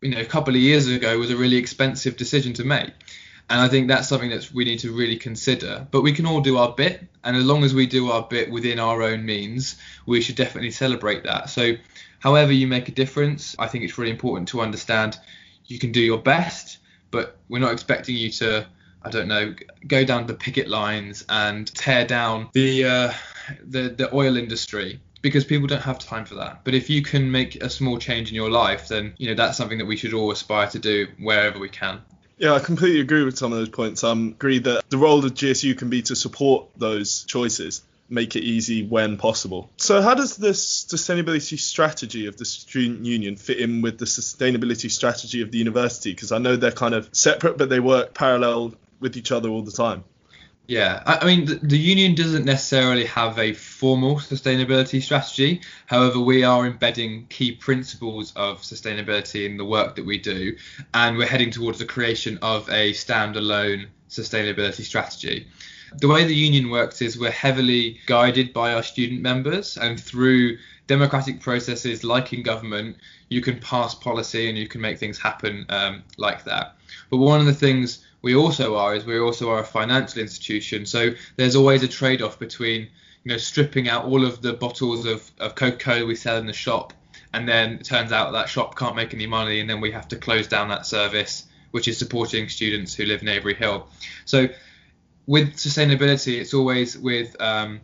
you 0.00 0.10
know 0.10 0.20
a 0.20 0.24
couple 0.24 0.54
of 0.54 0.60
years 0.60 0.88
ago 0.88 1.18
was 1.18 1.30
a 1.30 1.36
really 1.36 1.56
expensive 1.56 2.16
decision 2.16 2.52
to 2.54 2.64
make. 2.64 2.90
And 3.50 3.60
I 3.60 3.68
think 3.68 3.88
that's 3.88 4.08
something 4.08 4.30
that 4.30 4.52
we 4.52 4.64
need 4.64 4.80
to 4.80 4.92
really 4.92 5.16
consider. 5.16 5.86
But 5.90 6.02
we 6.02 6.12
can 6.12 6.26
all 6.26 6.42
do 6.42 6.58
our 6.58 6.72
bit, 6.72 7.02
and 7.24 7.36
as 7.36 7.44
long 7.44 7.64
as 7.64 7.72
we 7.72 7.86
do 7.86 8.10
our 8.10 8.22
bit 8.22 8.50
within 8.50 8.78
our 8.78 9.02
own 9.02 9.24
means, 9.24 9.76
we 10.04 10.20
should 10.20 10.36
definitely 10.36 10.72
celebrate 10.72 11.24
that. 11.24 11.48
So 11.48 11.74
however 12.18 12.52
you 12.52 12.66
make 12.66 12.88
a 12.88 12.92
difference, 12.92 13.56
I 13.58 13.68
think 13.68 13.84
it's 13.84 13.98
really 13.98 14.10
important 14.10 14.48
to 14.48 14.60
understand 14.60 15.18
you 15.66 15.78
can 15.78 15.92
do 15.92 16.00
your 16.00 16.18
best, 16.18 16.78
but 17.10 17.38
we're 17.48 17.58
not 17.60 17.72
expecting 17.72 18.16
you 18.16 18.30
to, 18.30 18.66
I 19.02 19.10
don't 19.10 19.28
know, 19.28 19.54
go 19.86 20.04
down 20.04 20.26
the 20.26 20.34
picket 20.34 20.68
lines 20.68 21.24
and 21.28 21.72
tear 21.74 22.06
down 22.06 22.48
the 22.52 22.84
uh, 22.84 23.12
the 23.66 23.88
the 23.90 24.14
oil 24.14 24.36
industry 24.36 25.00
because 25.20 25.44
people 25.44 25.66
don't 25.66 25.82
have 25.82 25.98
time 25.98 26.24
for 26.24 26.36
that. 26.36 26.64
But 26.64 26.74
if 26.74 26.88
you 26.90 27.02
can 27.02 27.30
make 27.30 27.56
a 27.56 27.70
small 27.70 27.98
change 27.98 28.28
in 28.30 28.34
your 28.34 28.50
life, 28.50 28.88
then 28.88 29.14
you 29.18 29.28
know 29.28 29.34
that's 29.34 29.56
something 29.56 29.78
that 29.78 29.86
we 29.86 29.96
should 29.96 30.14
all 30.14 30.30
aspire 30.30 30.68
to 30.68 30.78
do 30.78 31.08
wherever 31.18 31.58
we 31.58 31.68
can. 31.68 32.00
Yeah, 32.38 32.52
I 32.52 32.60
completely 32.60 33.00
agree 33.00 33.24
with 33.24 33.36
some 33.36 33.52
of 33.52 33.58
those 33.58 33.68
points. 33.68 34.04
I 34.04 34.10
um, 34.10 34.28
agree 34.28 34.60
that 34.60 34.88
the 34.90 34.98
role 34.98 35.24
of 35.24 35.34
GSU 35.34 35.76
can 35.76 35.90
be 35.90 36.02
to 36.02 36.14
support 36.14 36.68
those 36.76 37.24
choices 37.24 37.82
make 38.08 38.36
it 38.36 38.42
easy 38.42 38.86
when 38.86 39.16
possible. 39.16 39.70
So, 39.76 40.00
how 40.00 40.14
does 40.14 40.36
this 40.36 40.84
sustainability 40.84 41.58
strategy 41.58 42.26
of 42.26 42.36
the 42.36 42.44
student 42.44 43.04
union 43.04 43.36
fit 43.36 43.58
in 43.58 43.82
with 43.82 43.98
the 43.98 44.06
sustainability 44.06 44.90
strategy 44.90 45.42
of 45.42 45.50
the 45.50 45.58
university? 45.58 46.12
Because 46.12 46.32
I 46.32 46.38
know 46.38 46.56
they're 46.56 46.72
kind 46.72 46.94
of 46.94 47.08
separate, 47.12 47.58
but 47.58 47.68
they 47.68 47.80
work 47.80 48.14
parallel 48.14 48.74
with 49.00 49.16
each 49.16 49.32
other 49.32 49.48
all 49.48 49.62
the 49.62 49.72
time. 49.72 50.04
Yeah, 50.68 51.02
I, 51.06 51.24
mean, 51.24 51.46
the, 51.46 51.54
the, 51.54 51.78
union 51.78 52.14
doesn't 52.14 52.44
necessarily 52.44 53.06
have 53.06 53.38
a 53.38 53.54
formal 53.54 54.16
sustainability 54.16 55.00
strategy. 55.00 55.62
However, 55.86 56.20
we 56.20 56.44
are 56.44 56.66
embedding 56.66 57.26
key 57.28 57.52
principles 57.52 58.34
of 58.36 58.60
sustainability 58.60 59.46
in 59.46 59.56
the 59.56 59.64
work 59.64 59.96
that 59.96 60.04
we 60.04 60.18
do, 60.18 60.58
and 60.92 61.16
we're 61.16 61.26
heading 61.26 61.50
towards 61.50 61.78
the 61.78 61.86
creation 61.86 62.38
of 62.42 62.68
a 62.68 62.92
standalone 62.92 63.86
sustainability 64.10 64.82
strategy. 64.82 65.48
The 65.96 66.08
way 66.08 66.24
the 66.24 66.34
union 66.34 66.70
works 66.70 67.00
is 67.00 67.18
we're 67.18 67.30
heavily 67.30 68.00
guided 68.06 68.52
by 68.52 68.74
our 68.74 68.82
student 68.82 69.22
members, 69.22 69.76
and 69.76 69.98
through 69.98 70.58
democratic 70.86 71.40
processes 71.40 72.04
like 72.04 72.32
in 72.32 72.42
government, 72.42 72.96
you 73.28 73.40
can 73.40 73.58
pass 73.60 73.94
policy 73.94 74.48
and 74.48 74.58
you 74.58 74.68
can 74.68 74.80
make 74.80 74.98
things 74.98 75.18
happen 75.18 75.66
um, 75.68 76.02
like 76.16 76.44
that. 76.44 76.76
But 77.10 77.18
one 77.18 77.40
of 77.40 77.46
the 77.46 77.54
things 77.54 78.04
we 78.22 78.34
also 78.34 78.76
are 78.76 78.94
is 78.94 79.04
we 79.04 79.18
also 79.18 79.50
are 79.50 79.60
a 79.60 79.64
financial 79.64 80.20
institution, 80.20 80.86
so 80.86 81.10
there's 81.36 81.56
always 81.56 81.82
a 81.82 81.88
trade-off 81.88 82.38
between 82.38 82.82
you 83.24 83.32
know 83.32 83.36
stripping 83.36 83.88
out 83.88 84.04
all 84.04 84.24
of 84.24 84.42
the 84.42 84.54
bottles 84.54 85.06
of, 85.06 85.30
of 85.38 85.54
Coca-Cola 85.54 86.04
we 86.04 86.14
sell 86.14 86.36
in 86.36 86.46
the 86.46 86.52
shop, 86.52 86.92
and 87.32 87.48
then 87.48 87.74
it 87.74 87.84
turns 87.84 88.12
out 88.12 88.32
that 88.32 88.48
shop 88.48 88.76
can't 88.76 88.96
make 88.96 89.14
any 89.14 89.26
money, 89.26 89.60
and 89.60 89.70
then 89.70 89.80
we 89.80 89.90
have 89.92 90.08
to 90.08 90.16
close 90.16 90.48
down 90.48 90.68
that 90.68 90.86
service, 90.86 91.46
which 91.70 91.88
is 91.88 91.98
supporting 91.98 92.48
students 92.48 92.94
who 92.94 93.04
live 93.04 93.22
in 93.22 93.28
Avery 93.28 93.54
Hill. 93.54 93.88
So 94.24 94.48
with 95.28 95.54
sustainability, 95.56 96.40
it's 96.40 96.54
always 96.54 96.98
with 96.98 97.40
um, 97.40 97.80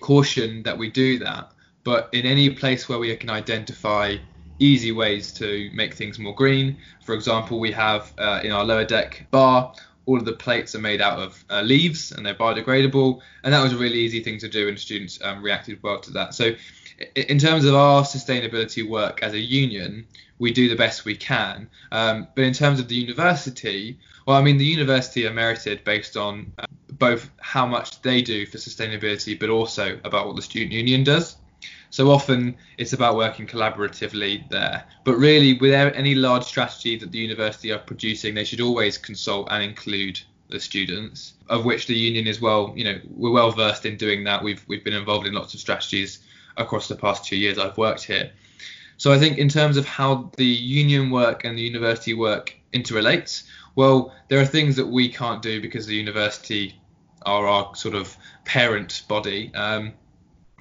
caution 0.00 0.62
that 0.62 0.78
we 0.78 0.88
do 0.88 1.18
that. 1.18 1.50
But 1.82 2.08
in 2.12 2.24
any 2.24 2.50
place 2.50 2.88
where 2.88 3.00
we 3.00 3.14
can 3.16 3.30
identify 3.30 4.16
easy 4.60 4.92
ways 4.92 5.32
to 5.34 5.70
make 5.74 5.94
things 5.94 6.20
more 6.20 6.34
green, 6.34 6.76
for 7.04 7.14
example, 7.14 7.58
we 7.58 7.72
have 7.72 8.12
uh, 8.16 8.40
in 8.44 8.52
our 8.52 8.64
lower 8.64 8.84
deck 8.84 9.26
bar 9.32 9.74
all 10.06 10.16
of 10.16 10.24
the 10.24 10.32
plates 10.32 10.74
are 10.74 10.80
made 10.80 11.02
out 11.02 11.18
of 11.18 11.44
uh, 11.50 11.60
leaves 11.60 12.12
and 12.12 12.24
they're 12.24 12.34
biodegradable, 12.34 13.20
and 13.44 13.52
that 13.52 13.62
was 13.62 13.74
a 13.74 13.76
really 13.76 13.98
easy 13.98 14.22
thing 14.22 14.38
to 14.38 14.48
do, 14.48 14.66
and 14.66 14.78
students 14.78 15.18
um, 15.22 15.42
reacted 15.42 15.82
well 15.82 16.00
to 16.00 16.10
that. 16.12 16.32
So, 16.32 16.52
in 17.14 17.38
terms 17.38 17.64
of 17.64 17.74
our 17.74 18.02
sustainability 18.02 18.88
work 18.88 19.22
as 19.22 19.32
a 19.32 19.38
union, 19.38 20.06
we 20.38 20.52
do 20.52 20.68
the 20.68 20.76
best 20.76 21.04
we 21.04 21.16
can. 21.16 21.68
Um, 21.92 22.28
but 22.34 22.44
in 22.44 22.52
terms 22.52 22.80
of 22.80 22.88
the 22.88 22.94
university, 22.94 23.98
well, 24.26 24.36
I 24.36 24.42
mean, 24.42 24.58
the 24.58 24.64
university 24.64 25.26
are 25.26 25.32
merited 25.32 25.84
based 25.84 26.16
on 26.16 26.52
uh, 26.58 26.66
both 26.92 27.30
how 27.40 27.66
much 27.66 28.02
they 28.02 28.22
do 28.22 28.46
for 28.46 28.58
sustainability, 28.58 29.38
but 29.38 29.50
also 29.50 29.98
about 30.04 30.26
what 30.26 30.36
the 30.36 30.42
student 30.42 30.72
union 30.72 31.04
does. 31.04 31.36
So 31.90 32.10
often 32.10 32.56
it's 32.76 32.92
about 32.92 33.16
working 33.16 33.46
collaboratively 33.46 34.48
there. 34.50 34.84
But 35.04 35.16
really, 35.16 35.54
with 35.54 35.72
any 35.72 36.14
large 36.14 36.44
strategy 36.44 36.96
that 36.98 37.10
the 37.10 37.18
university 37.18 37.72
are 37.72 37.78
producing, 37.78 38.34
they 38.34 38.44
should 38.44 38.60
always 38.60 38.98
consult 38.98 39.48
and 39.50 39.62
include 39.62 40.20
the 40.50 40.60
students, 40.60 41.34
of 41.48 41.64
which 41.64 41.86
the 41.86 41.94
union 41.94 42.26
is 42.26 42.40
well, 42.40 42.72
you 42.76 42.84
know, 42.84 42.98
we're 43.10 43.30
well 43.30 43.50
versed 43.50 43.86
in 43.86 43.96
doing 43.96 44.24
that. 44.24 44.42
We've 44.42 44.64
we've 44.68 44.84
been 44.84 44.94
involved 44.94 45.26
in 45.26 45.32
lots 45.32 45.54
of 45.54 45.60
strategies 45.60 46.20
across 46.58 46.88
the 46.88 46.96
past 46.96 47.24
two 47.24 47.36
years 47.36 47.58
I've 47.58 47.78
worked 47.78 48.04
here. 48.04 48.32
So 48.96 49.12
I 49.12 49.18
think 49.18 49.38
in 49.38 49.48
terms 49.48 49.76
of 49.76 49.86
how 49.86 50.30
the 50.36 50.44
union 50.44 51.10
work 51.10 51.44
and 51.44 51.56
the 51.56 51.62
university 51.62 52.14
work 52.14 52.54
interrelates, 52.72 53.44
well, 53.76 54.12
there 54.28 54.40
are 54.40 54.44
things 54.46 54.76
that 54.76 54.86
we 54.86 55.08
can't 55.08 55.40
do 55.40 55.60
because 55.60 55.86
the 55.86 55.94
university 55.94 56.74
are 57.24 57.46
our 57.46 57.76
sort 57.76 57.94
of 57.94 58.16
parent 58.44 59.02
body. 59.08 59.52
Um, 59.54 59.92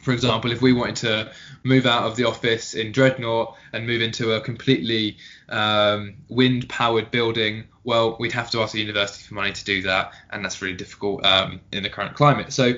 for 0.01 0.13
example, 0.13 0.51
if 0.51 0.61
we 0.61 0.71
wanted 0.71 0.97
to 0.97 1.31
move 1.63 1.85
out 1.85 2.03
of 2.03 2.15
the 2.15 2.25
office 2.25 2.75
in 2.75 2.91
Dreadnought 2.91 3.57
and 3.73 3.87
move 3.87 4.01
into 4.01 4.33
a 4.33 4.41
completely 4.41 5.17
um, 5.49 6.15
wind 6.29 6.69
powered 6.69 7.09
building, 7.09 7.65
well, 7.83 8.17
we'd 8.19 8.31
have 8.33 8.51
to 8.51 8.61
ask 8.61 8.73
the 8.73 8.79
university 8.79 9.23
for 9.23 9.33
money 9.33 9.51
to 9.51 9.65
do 9.65 9.81
that, 9.81 10.13
and 10.29 10.45
that's 10.45 10.61
really 10.61 10.75
difficult 10.75 11.25
um, 11.25 11.59
in 11.71 11.83
the 11.83 11.89
current 11.89 12.15
climate. 12.15 12.53
So 12.53 12.73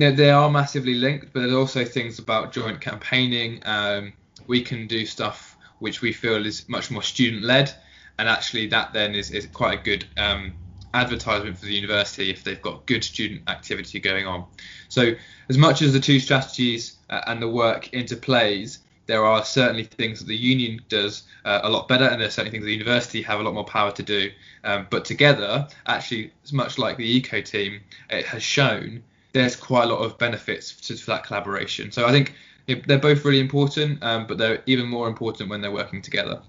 know, 0.00 0.12
they 0.12 0.30
are 0.30 0.50
massively 0.50 0.94
linked, 0.94 1.32
but 1.32 1.40
there's 1.40 1.54
also 1.54 1.84
things 1.84 2.18
about 2.18 2.52
joint 2.52 2.80
campaigning. 2.80 3.62
Um, 3.64 4.12
we 4.46 4.60
can 4.60 4.86
do 4.86 5.06
stuff 5.06 5.56
which 5.78 6.02
we 6.02 6.12
feel 6.12 6.44
is 6.46 6.68
much 6.68 6.90
more 6.90 7.02
student 7.02 7.42
led, 7.42 7.72
and 8.18 8.28
actually 8.28 8.66
that 8.68 8.92
then 8.92 9.14
is, 9.14 9.30
is 9.30 9.46
quite 9.46 9.80
a 9.80 9.82
good 9.82 10.06
um, 10.16 10.54
advertisement 10.94 11.58
for 11.58 11.66
the 11.66 11.74
university 11.74 12.30
if 12.30 12.44
they've 12.44 12.62
got 12.62 12.86
good 12.86 13.04
student 13.04 13.42
activity 13.48 14.00
going 14.00 14.26
on. 14.26 14.44
So, 14.88 15.14
as 15.48 15.58
much 15.58 15.82
as 15.82 15.92
the 15.92 16.00
two 16.00 16.20
strategies 16.20 16.96
uh, 17.10 17.22
and 17.26 17.40
the 17.40 17.48
work 17.48 17.86
interplays, 17.92 18.78
there 19.06 19.24
are 19.24 19.44
certainly 19.44 19.84
things 19.84 20.18
that 20.18 20.26
the 20.26 20.36
union 20.36 20.80
does 20.88 21.22
uh, 21.44 21.60
a 21.62 21.70
lot 21.70 21.88
better, 21.88 22.04
and 22.04 22.20
there 22.20 22.28
are 22.28 22.30
certainly 22.30 22.50
things 22.50 22.64
the 22.64 22.72
university 22.72 23.22
have 23.22 23.40
a 23.40 23.42
lot 23.42 23.54
more 23.54 23.64
power 23.64 23.92
to 23.92 24.02
do. 24.02 24.30
Um, 24.64 24.86
but 24.90 25.04
together, 25.04 25.68
actually, 25.86 26.32
as 26.44 26.52
much 26.52 26.76
like 26.78 26.96
the 26.96 27.08
eco 27.16 27.40
team, 27.40 27.80
it 28.10 28.26
has 28.26 28.42
shown 28.42 29.02
there's 29.36 29.56
quite 29.56 29.84
a 29.84 29.86
lot 29.86 29.98
of 29.98 30.16
benefits 30.18 30.74
to, 30.74 30.96
for 30.96 31.10
that 31.10 31.24
collaboration. 31.24 31.92
So 31.92 32.06
I 32.06 32.10
think 32.10 32.34
they're 32.66 32.98
both 32.98 33.24
really 33.24 33.40
important, 33.40 34.02
um, 34.02 34.26
but 34.26 34.38
they're 34.38 34.62
even 34.66 34.86
more 34.88 35.08
important 35.08 35.50
when 35.50 35.60
they're 35.60 35.72
working 35.72 36.02
together. 36.02 36.40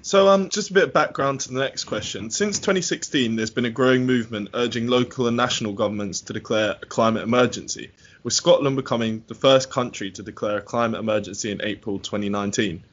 So, 0.00 0.28
um, 0.28 0.50
just 0.50 0.70
a 0.70 0.74
bit 0.74 0.84
of 0.84 0.92
background 0.92 1.40
to 1.40 1.52
the 1.52 1.60
next 1.60 1.84
question. 1.84 2.28
Since 2.28 2.58
2016, 2.58 3.36
there's 3.36 3.50
been 3.50 3.64
a 3.64 3.70
growing 3.70 4.04
movement 4.04 4.50
urging 4.52 4.86
local 4.86 5.28
and 5.28 5.36
national 5.36 5.72
governments 5.72 6.20
to 6.22 6.34
declare 6.34 6.76
a 6.82 6.86
climate 6.86 7.22
emergency, 7.22 7.90
with 8.22 8.34
Scotland 8.34 8.76
becoming 8.76 9.24
the 9.28 9.34
first 9.34 9.70
country 9.70 10.10
to 10.10 10.22
declare 10.22 10.58
a 10.58 10.62
climate 10.62 11.00
emergency 11.00 11.50
in 11.50 11.62
April 11.62 11.98
2019. 11.98 12.84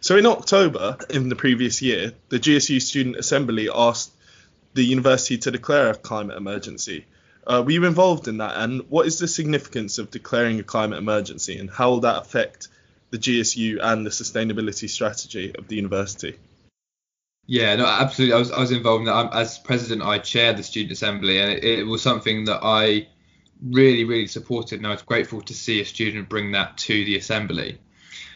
So, 0.00 0.16
in 0.16 0.26
October 0.26 0.98
in 1.10 1.28
the 1.28 1.34
previous 1.34 1.82
year, 1.82 2.12
the 2.28 2.38
GSU 2.38 2.80
Student 2.80 3.16
Assembly 3.16 3.68
asked 3.72 4.12
the 4.74 4.84
university 4.84 5.38
to 5.38 5.50
declare 5.50 5.90
a 5.90 5.94
climate 5.94 6.36
emergency. 6.36 7.06
Uh, 7.46 7.62
were 7.64 7.72
you 7.72 7.84
involved 7.84 8.28
in 8.28 8.38
that? 8.38 8.56
And 8.56 8.82
what 8.88 9.06
is 9.06 9.18
the 9.18 9.28
significance 9.28 9.98
of 9.98 10.10
declaring 10.10 10.60
a 10.60 10.62
climate 10.62 10.98
emergency, 10.98 11.58
and 11.58 11.68
how 11.70 11.90
will 11.90 12.00
that 12.00 12.22
affect 12.22 12.68
the 13.10 13.18
GSU 13.18 13.78
and 13.82 14.06
the 14.06 14.10
sustainability 14.10 14.88
strategy 14.88 15.54
of 15.54 15.68
the 15.68 15.76
university? 15.76 16.38
Yeah, 17.46 17.74
no, 17.76 17.86
absolutely. 17.86 18.34
I 18.34 18.38
was 18.38 18.50
I 18.52 18.60
was 18.60 18.70
involved 18.70 19.00
in 19.00 19.06
that. 19.06 19.14
I'm, 19.14 19.28
as 19.32 19.58
president, 19.58 20.02
I 20.02 20.18
chaired 20.18 20.56
the 20.56 20.62
student 20.62 20.92
assembly, 20.92 21.40
and 21.40 21.52
it, 21.52 21.64
it, 21.64 21.84
was 21.84 22.00
something 22.00 22.44
that 22.44 22.60
I 22.62 23.08
really, 23.60 24.04
really 24.04 24.28
supported, 24.28 24.78
and 24.78 24.86
I 24.86 24.90
was 24.90 25.02
grateful 25.02 25.40
to 25.42 25.54
see 25.54 25.80
a 25.80 25.84
student 25.84 26.28
bring 26.28 26.52
that 26.52 26.78
to 26.78 27.04
the 27.04 27.16
assembly. 27.16 27.78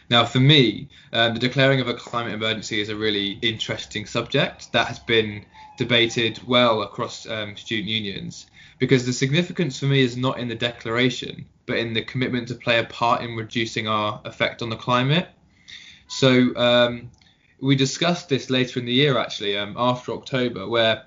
Now, 0.09 0.25
for 0.25 0.39
me, 0.39 0.89
um, 1.11 1.33
the 1.33 1.39
declaring 1.39 1.81
of 1.81 1.87
a 1.87 1.93
climate 1.93 2.33
emergency 2.33 2.79
is 2.79 2.89
a 2.89 2.95
really 2.95 3.31
interesting 3.41 4.05
subject 4.05 4.71
that 4.73 4.87
has 4.87 4.99
been 4.99 5.45
debated 5.77 6.39
well 6.47 6.81
across 6.81 7.27
um, 7.27 7.55
student 7.55 7.87
unions 7.87 8.47
because 8.79 9.05
the 9.05 9.13
significance 9.13 9.79
for 9.79 9.85
me 9.85 10.01
is 10.01 10.17
not 10.17 10.39
in 10.39 10.47
the 10.47 10.55
declaration, 10.55 11.45
but 11.65 11.77
in 11.77 11.93
the 11.93 12.03
commitment 12.03 12.47
to 12.49 12.55
play 12.55 12.79
a 12.79 12.83
part 12.83 13.21
in 13.21 13.35
reducing 13.35 13.87
our 13.87 14.21
effect 14.25 14.61
on 14.61 14.69
the 14.69 14.75
climate. 14.75 15.27
So, 16.07 16.55
um, 16.55 17.09
we 17.59 17.75
discussed 17.75 18.29
this 18.29 18.49
later 18.49 18.79
in 18.79 18.85
the 18.85 18.93
year 18.93 19.17
actually 19.17 19.57
um, 19.57 19.75
after 19.77 20.11
October 20.11 20.67
where 20.67 21.03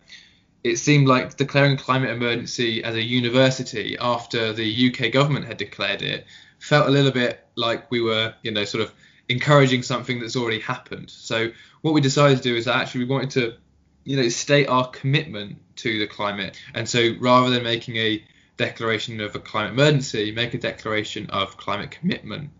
it 0.65 0.77
seemed 0.77 1.09
like 1.09 1.37
declaring 1.37 1.77
climate 1.77 2.11
emergency 2.11 2.83
as 2.85 2.95
a 2.95 3.03
university 3.03 3.97
after 4.01 4.53
the 4.53 4.91
UK 4.91 5.13
government 5.13 5.47
had 5.47 5.57
declared 5.57 6.03
it 6.03 6.27
felt 6.59 6.89
a 6.89 6.91
little 6.91 7.13
bit 7.13 7.47
like 7.55 7.91
we 7.91 8.01
were 8.01 8.35
you 8.43 8.51
know 8.51 8.65
sort 8.65 8.83
of 8.83 8.93
encouraging 9.29 9.83
something 9.83 10.19
that's 10.19 10.37
already 10.37 10.59
happened 10.59 11.09
so 11.09 11.51
what 11.83 11.95
we 11.95 12.01
decided 12.01 12.37
to 12.37 12.43
do 12.43 12.57
is 12.57 12.67
actually 12.67 13.05
we 13.05 13.11
wanted 13.11 13.31
to 13.31 13.55
you 14.05 14.17
know 14.17 14.29
state 14.29 14.69
our 14.69 14.89
commitment 14.89 15.59
to 15.77 15.99
the 15.99 16.07
climate 16.07 16.61
and 16.75 16.89
so 16.89 17.15
rather 17.21 17.51
than 17.51 17.63
making 17.63 17.97
a 17.97 18.23
declaration 18.57 19.21
of 19.21 19.35
a 19.35 19.39
climate 19.39 19.73
emergency 19.73 20.33
make 20.33 20.55
a 20.55 20.59
declaration 20.59 21.29
of 21.31 21.57
climate 21.57 21.91
commitment 21.91 22.51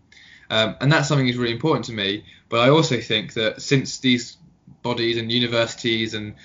um, 0.51 0.75
and 0.81 0.91
that's 0.91 1.07
something 1.07 1.25
that's 1.25 1.37
really 1.37 1.53
important 1.53 1.85
to 1.85 1.93
me. 1.93 2.25
But 2.49 2.59
I 2.59 2.69
also 2.69 2.99
think 2.99 3.33
that 3.35 3.61
since 3.61 3.99
these 3.99 4.35
bodies 4.83 5.17
and 5.17 5.31
universities 5.31 6.13
and 6.13 6.35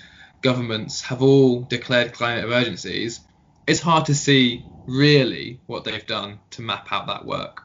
governments 0.41 1.01
have 1.01 1.21
all 1.21 1.63
declared 1.63 2.13
climate 2.13 2.45
emergencies, 2.45 3.19
it's 3.67 3.81
hard 3.81 4.05
to 4.05 4.15
see 4.15 4.63
really 4.87 5.59
what 5.65 5.83
they've 5.83 6.07
done 6.07 6.39
to 6.51 6.61
map 6.61 6.87
out 6.89 7.07
that 7.07 7.25
work. 7.25 7.63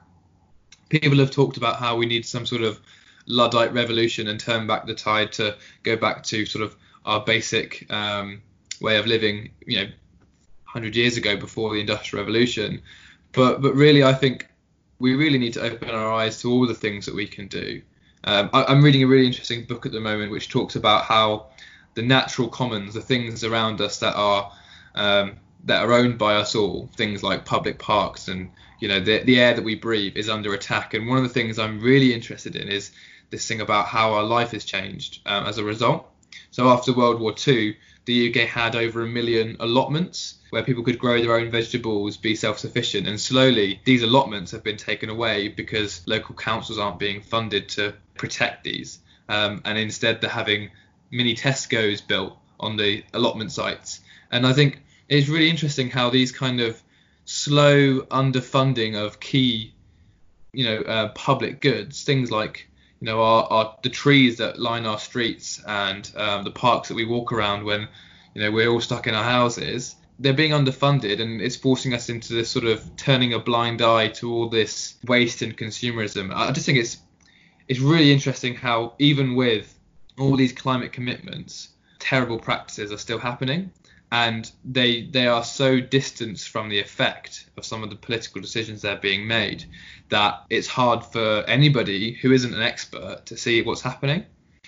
People 0.88 1.18
have 1.18 1.30
talked 1.30 1.58
about 1.58 1.76
how 1.76 1.94
we 1.94 2.06
need 2.06 2.26
some 2.26 2.44
sort 2.44 2.62
of 2.62 2.80
Luddite 3.26 3.72
revolution 3.72 4.26
and 4.26 4.40
turn 4.40 4.66
back 4.66 4.84
the 4.84 4.94
tide 4.94 5.30
to 5.34 5.56
go 5.84 5.96
back 5.96 6.24
to 6.24 6.44
sort 6.44 6.64
of 6.64 6.74
our 7.04 7.24
basic 7.24 7.90
um, 7.90 8.42
way 8.80 8.96
of 8.96 9.06
living, 9.06 9.50
you 9.66 9.78
know, 9.78 9.90
100 10.72 10.96
years 10.96 11.16
ago 11.16 11.36
before 11.36 11.72
the 11.72 11.80
Industrial 11.80 12.24
Revolution. 12.24 12.82
But 13.32 13.62
but 13.62 13.74
really, 13.74 14.02
I 14.02 14.12
think 14.12 14.46
we 14.98 15.14
really 15.14 15.38
need 15.38 15.54
to 15.54 15.62
open 15.62 15.90
our 15.90 16.12
eyes 16.12 16.40
to 16.42 16.50
all 16.50 16.66
the 16.66 16.74
things 16.74 17.06
that 17.06 17.14
we 17.14 17.26
can 17.26 17.48
do. 17.48 17.82
Um, 18.24 18.50
I, 18.52 18.70
am 18.70 18.82
reading 18.82 19.02
a 19.02 19.06
really 19.06 19.26
interesting 19.26 19.64
book 19.64 19.84
at 19.84 19.92
the 19.92 20.00
moment 20.00 20.30
which 20.30 20.48
talks 20.48 20.76
about 20.76 21.04
how 21.04 21.48
the 21.94 22.02
natural 22.02 22.48
commons, 22.48 22.94
the 22.94 23.00
things 23.00 23.42
around 23.42 23.80
us 23.80 23.98
that 23.98 24.14
are 24.14 24.52
um, 24.94 25.36
that 25.64 25.82
are 25.82 25.92
owned 25.92 26.18
by 26.18 26.36
us 26.36 26.54
all, 26.54 26.88
things 26.96 27.22
like 27.22 27.44
public 27.44 27.78
parks 27.78 28.28
and 28.28 28.50
you 28.80 28.88
know 28.88 29.00
the 29.00 29.22
the 29.24 29.40
air 29.40 29.54
that 29.54 29.64
we 29.64 29.74
breathe 29.74 30.16
is 30.16 30.28
under 30.28 30.54
attack. 30.54 30.94
And 30.94 31.08
one 31.08 31.18
of 31.18 31.24
the 31.24 31.30
things 31.30 31.58
I'm 31.58 31.80
really 31.80 32.14
interested 32.14 32.56
in 32.56 32.68
is 32.68 32.92
this 33.30 33.46
thing 33.46 33.60
about 33.60 33.86
how 33.86 34.14
our 34.14 34.24
life 34.24 34.52
has 34.52 34.64
changed 34.64 35.20
um, 35.26 35.46
as 35.46 35.58
a 35.58 35.64
result. 35.64 36.08
So 36.52 36.68
after 36.68 36.92
World 36.92 37.18
War 37.18 37.34
II, 37.46 37.76
the 38.04 38.28
UK 38.28 38.46
had 38.46 38.76
over 38.76 39.02
a 39.02 39.06
million 39.06 39.56
allotments 39.58 40.34
where 40.50 40.62
people 40.62 40.84
could 40.84 40.98
grow 40.98 41.20
their 41.20 41.34
own 41.34 41.50
vegetables, 41.50 42.18
be 42.18 42.36
self 42.36 42.58
sufficient. 42.58 43.08
And 43.08 43.18
slowly, 43.18 43.80
these 43.84 44.02
allotments 44.02 44.52
have 44.52 44.62
been 44.62 44.76
taken 44.76 45.08
away 45.08 45.48
because 45.48 46.06
local 46.06 46.34
councils 46.34 46.78
aren't 46.78 46.98
being 46.98 47.22
funded 47.22 47.70
to 47.70 47.94
protect 48.14 48.64
these. 48.64 48.98
Um, 49.30 49.62
and 49.64 49.78
instead, 49.78 50.20
they're 50.20 50.28
having 50.30 50.70
mini 51.10 51.34
Tesco's 51.34 52.02
built 52.02 52.36
on 52.60 52.76
the 52.76 53.02
allotment 53.14 53.50
sites. 53.50 54.00
And 54.30 54.46
I 54.46 54.52
think 54.52 54.82
it's 55.08 55.28
really 55.28 55.48
interesting 55.48 55.90
how 55.90 56.10
these 56.10 56.32
kind 56.32 56.60
of 56.60 56.80
slow 57.24 58.00
underfunding 58.02 58.94
of 58.94 59.20
key, 59.20 59.72
you 60.52 60.64
know, 60.64 60.78
uh, 60.82 61.08
public 61.12 61.62
goods, 61.62 62.04
things 62.04 62.30
like 62.30 62.68
you 63.02 63.06
know, 63.06 63.20
our, 63.20 63.44
our, 63.50 63.76
the 63.82 63.88
trees 63.88 64.36
that 64.36 64.60
line 64.60 64.86
our 64.86 64.98
streets 64.98 65.60
and 65.66 66.08
um, 66.16 66.44
the 66.44 66.52
parks 66.52 66.86
that 66.86 66.94
we 66.94 67.04
walk 67.04 67.32
around 67.32 67.64
when, 67.64 67.88
you 68.32 68.40
know, 68.40 68.52
we're 68.52 68.68
all 68.68 68.80
stuck 68.80 69.08
in 69.08 69.14
our 69.14 69.24
houses 69.24 69.96
they're 70.18 70.32
being 70.32 70.52
underfunded 70.52 71.20
and 71.20 71.40
it's 71.40 71.56
forcing 71.56 71.94
us 71.94 72.08
into 72.08 72.32
this 72.32 72.48
sort 72.48 72.64
of 72.64 72.96
turning 72.96 73.32
a 73.32 73.38
blind 73.40 73.82
eye 73.82 74.06
to 74.06 74.32
all 74.32 74.48
this 74.48 74.94
waste 75.04 75.42
and 75.42 75.56
consumerism. 75.56 76.32
I 76.32 76.52
just 76.52 76.64
think 76.64 76.78
it's 76.78 76.98
it's 77.66 77.80
really 77.80 78.12
interesting 78.12 78.54
how 78.54 78.94
even 79.00 79.34
with 79.34 79.76
all 80.18 80.36
these 80.36 80.52
climate 80.52 80.92
commitments, 80.92 81.70
terrible 81.98 82.38
practices 82.38 82.92
are 82.92 82.98
still 82.98 83.18
happening 83.18 83.72
and 84.12 84.52
they 84.62 85.02
they 85.06 85.26
are 85.26 85.42
so 85.42 85.80
distanced 85.80 86.50
from 86.50 86.68
the 86.68 86.78
effect 86.78 87.46
of 87.56 87.64
some 87.64 87.82
of 87.82 87.88
the 87.88 87.96
political 87.96 88.42
decisions 88.42 88.82
that 88.82 88.98
are 88.98 89.00
being 89.00 89.26
made 89.26 89.64
that 90.10 90.44
it's 90.50 90.68
hard 90.68 91.02
for 91.02 91.42
anybody 91.48 92.12
who 92.12 92.30
isn't 92.30 92.54
an 92.54 92.62
expert 92.62 93.24
to 93.24 93.36
see 93.38 93.62
what's 93.62 93.80
happening. 93.80 94.24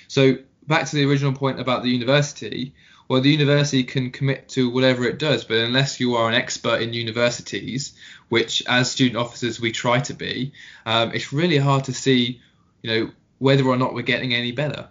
So 0.09 0.39
back 0.67 0.87
to 0.87 0.97
the 0.97 1.05
original 1.05 1.35
point 1.35 1.61
about 1.61 1.83
the 1.83 1.91
university, 1.91 2.75
well, 3.07 3.21
the 3.21 3.31
university 3.31 3.85
can 3.85 4.11
commit 4.11 4.49
to 4.51 4.71
whatever 4.71 5.05
it 5.05 5.19
does, 5.19 5.45
but 5.45 5.59
unless 5.59 6.01
you 6.01 6.15
are 6.17 6.27
an 6.27 6.35
expert 6.35 6.81
in 6.81 6.95
universities, 6.95 7.93
which 8.31 8.63
as 8.67 8.91
student 8.91 9.19
officers 9.19 9.61
we 9.61 9.73
try 9.73 10.01
to 10.01 10.15
be, 10.15 10.55
um, 10.87 11.13
it's 11.13 11.35
really 11.35 11.59
hard 11.59 11.85
to 11.85 11.93
see, 11.93 12.41
you 12.81 12.91
know, 12.91 13.11
whether 13.41 13.65
or 13.65 13.77
not 13.77 13.93
we're 13.93 14.01
getting 14.01 14.33
any 14.33 14.53
better. 14.53 14.89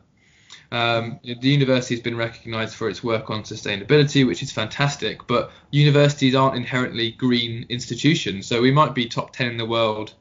Um, 0.73 1.19
the 1.23 1.49
university 1.49 1.93
has 1.93 2.01
been 2.01 2.17
recognised 2.17 2.73
for 2.73 2.89
its 2.89 3.03
work 3.03 3.29
on 3.29 3.43
sustainability, 3.43 4.25
which 4.25 4.41
is 4.41 4.51
fantastic, 4.51 5.27
but 5.27 5.51
universities 5.69 6.33
aren't 6.33 6.55
inherently 6.55 7.11
green 7.11 7.67
institutions. 7.69 8.47
So 8.47 8.59
we 8.59 8.71
might 8.71 8.95
be 8.95 9.05
top 9.05 9.33
10 9.33 9.51
in 9.51 9.57
the 9.57 9.67
world 9.67 10.15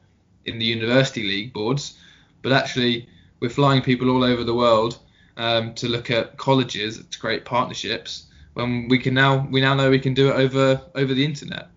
in 0.45 0.59
the 0.59 0.65
university 0.65 1.23
league 1.23 1.53
boards, 1.53 1.97
but 2.43 2.51
actually 2.51 3.09
we're 3.39 3.49
flying 3.49 3.81
people 3.81 4.11
all 4.11 4.23
over 4.23 4.43
the 4.43 4.53
world 4.53 4.99
um, 5.37 5.73
to 5.73 5.87
look 5.87 6.11
at 6.11 6.37
colleges 6.37 7.03
to 7.03 7.19
create 7.19 7.45
partnerships 7.45 8.27
when 8.53 8.87
we 8.87 8.99
can 8.99 9.15
now 9.15 9.47
we 9.49 9.59
now 9.59 9.73
know 9.73 9.89
we 9.89 9.97
can 9.97 10.13
do 10.13 10.29
it 10.29 10.35
over 10.35 10.79
over 10.93 11.15
the 11.15 11.25
internet. 11.25 11.69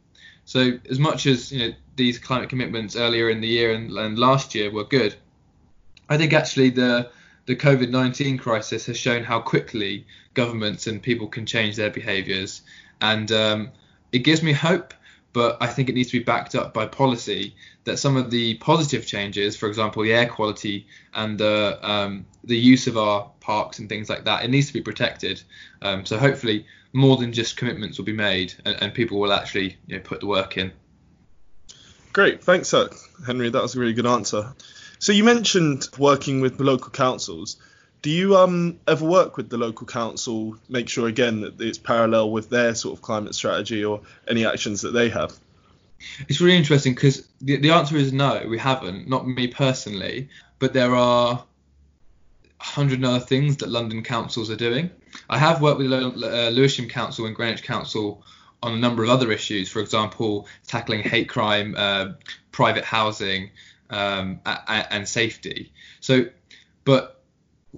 So 0.44 0.78
as 0.90 0.98
much 0.98 1.24
as 1.24 1.50
you 1.50 1.60
know 1.60 1.74
these 1.96 2.18
climate 2.18 2.50
commitments 2.50 2.94
earlier 2.94 3.30
in 3.30 3.40
the 3.40 3.48
year 3.48 3.72
and, 3.72 3.90
and 3.90 4.18
last 4.18 4.54
year 4.54 4.70
were 4.70 4.84
good, 4.84 5.16
I 6.10 6.18
think 6.18 6.34
actually 6.34 6.68
the 6.68 7.10
the 7.46 7.56
COVID 7.56 7.90
19 7.90 8.38
crisis 8.38 8.86
has 8.86 8.96
shown 8.98 9.24
how 9.24 9.40
quickly 9.40 10.04
governments 10.34 10.86
and 10.86 11.02
people 11.02 11.28
can 11.28 11.46
change 11.46 11.76
their 11.76 11.90
behaviours. 11.90 12.62
And 13.00 13.30
um, 13.32 13.70
it 14.12 14.20
gives 14.20 14.42
me 14.42 14.52
hope, 14.52 14.92
but 15.32 15.56
I 15.60 15.68
think 15.68 15.88
it 15.88 15.94
needs 15.94 16.10
to 16.10 16.18
be 16.18 16.24
backed 16.24 16.54
up 16.54 16.74
by 16.74 16.86
policy 16.86 17.54
that 17.84 17.98
some 17.98 18.16
of 18.16 18.30
the 18.30 18.54
positive 18.54 19.06
changes, 19.06 19.56
for 19.56 19.68
example, 19.68 20.02
the 20.02 20.12
air 20.12 20.26
quality 20.28 20.86
and 21.14 21.38
the, 21.38 21.78
um, 21.82 22.26
the 22.42 22.56
use 22.56 22.88
of 22.88 22.98
our 22.98 23.30
parks 23.40 23.78
and 23.78 23.88
things 23.88 24.10
like 24.10 24.24
that, 24.24 24.44
it 24.44 24.50
needs 24.50 24.66
to 24.66 24.72
be 24.72 24.80
protected. 24.80 25.40
Um, 25.82 26.04
so 26.04 26.18
hopefully, 26.18 26.66
more 26.92 27.16
than 27.16 27.32
just 27.32 27.56
commitments 27.56 27.98
will 27.98 28.06
be 28.06 28.12
made 28.12 28.54
and, 28.64 28.76
and 28.80 28.94
people 28.94 29.20
will 29.20 29.32
actually 29.32 29.76
you 29.86 29.96
know, 29.96 30.02
put 30.02 30.20
the 30.20 30.26
work 30.26 30.56
in. 30.56 30.72
Great, 32.12 32.42
thanks, 32.42 32.74
Henry. 33.26 33.50
That 33.50 33.62
was 33.62 33.76
a 33.76 33.78
really 33.78 33.92
good 33.92 34.06
answer. 34.06 34.54
So 34.98 35.12
you 35.12 35.24
mentioned 35.24 35.88
working 35.98 36.40
with 36.40 36.60
local 36.60 36.90
councils. 36.90 37.56
Do 38.02 38.10
you 38.10 38.36
um, 38.36 38.78
ever 38.86 39.04
work 39.04 39.36
with 39.36 39.50
the 39.50 39.58
local 39.58 39.86
council, 39.86 40.56
make 40.68 40.88
sure 40.88 41.08
again 41.08 41.40
that 41.40 41.60
it's 41.60 41.78
parallel 41.78 42.30
with 42.30 42.48
their 42.50 42.74
sort 42.74 42.96
of 42.96 43.02
climate 43.02 43.34
strategy 43.34 43.84
or 43.84 44.02
any 44.28 44.46
actions 44.46 44.82
that 44.82 44.92
they 44.92 45.08
have? 45.08 45.36
It's 46.28 46.40
really 46.40 46.56
interesting 46.56 46.94
because 46.94 47.26
the, 47.40 47.56
the 47.56 47.70
answer 47.70 47.96
is 47.96 48.12
no, 48.12 48.44
we 48.48 48.58
haven't. 48.58 49.08
Not 49.08 49.26
me 49.26 49.48
personally, 49.48 50.28
but 50.58 50.72
there 50.72 50.94
are 50.94 51.44
a 52.60 52.64
hundred 52.64 53.04
other 53.04 53.20
things 53.20 53.58
that 53.58 53.68
London 53.68 54.02
councils 54.02 54.50
are 54.50 54.56
doing. 54.56 54.90
I 55.28 55.38
have 55.38 55.60
worked 55.60 55.78
with 55.78 55.92
uh, 55.92 56.50
Lewisham 56.50 56.88
Council 56.88 57.26
and 57.26 57.34
Greenwich 57.34 57.62
Council 57.62 58.22
on 58.62 58.72
a 58.74 58.78
number 58.78 59.02
of 59.02 59.10
other 59.10 59.32
issues, 59.32 59.68
for 59.68 59.80
example, 59.80 60.46
tackling 60.66 61.02
hate 61.02 61.28
crime, 61.28 61.74
uh, 61.76 62.12
private 62.52 62.84
housing, 62.84 63.50
um, 63.90 64.40
and 64.44 65.08
safety. 65.08 65.72
So, 66.00 66.26
but 66.84 67.22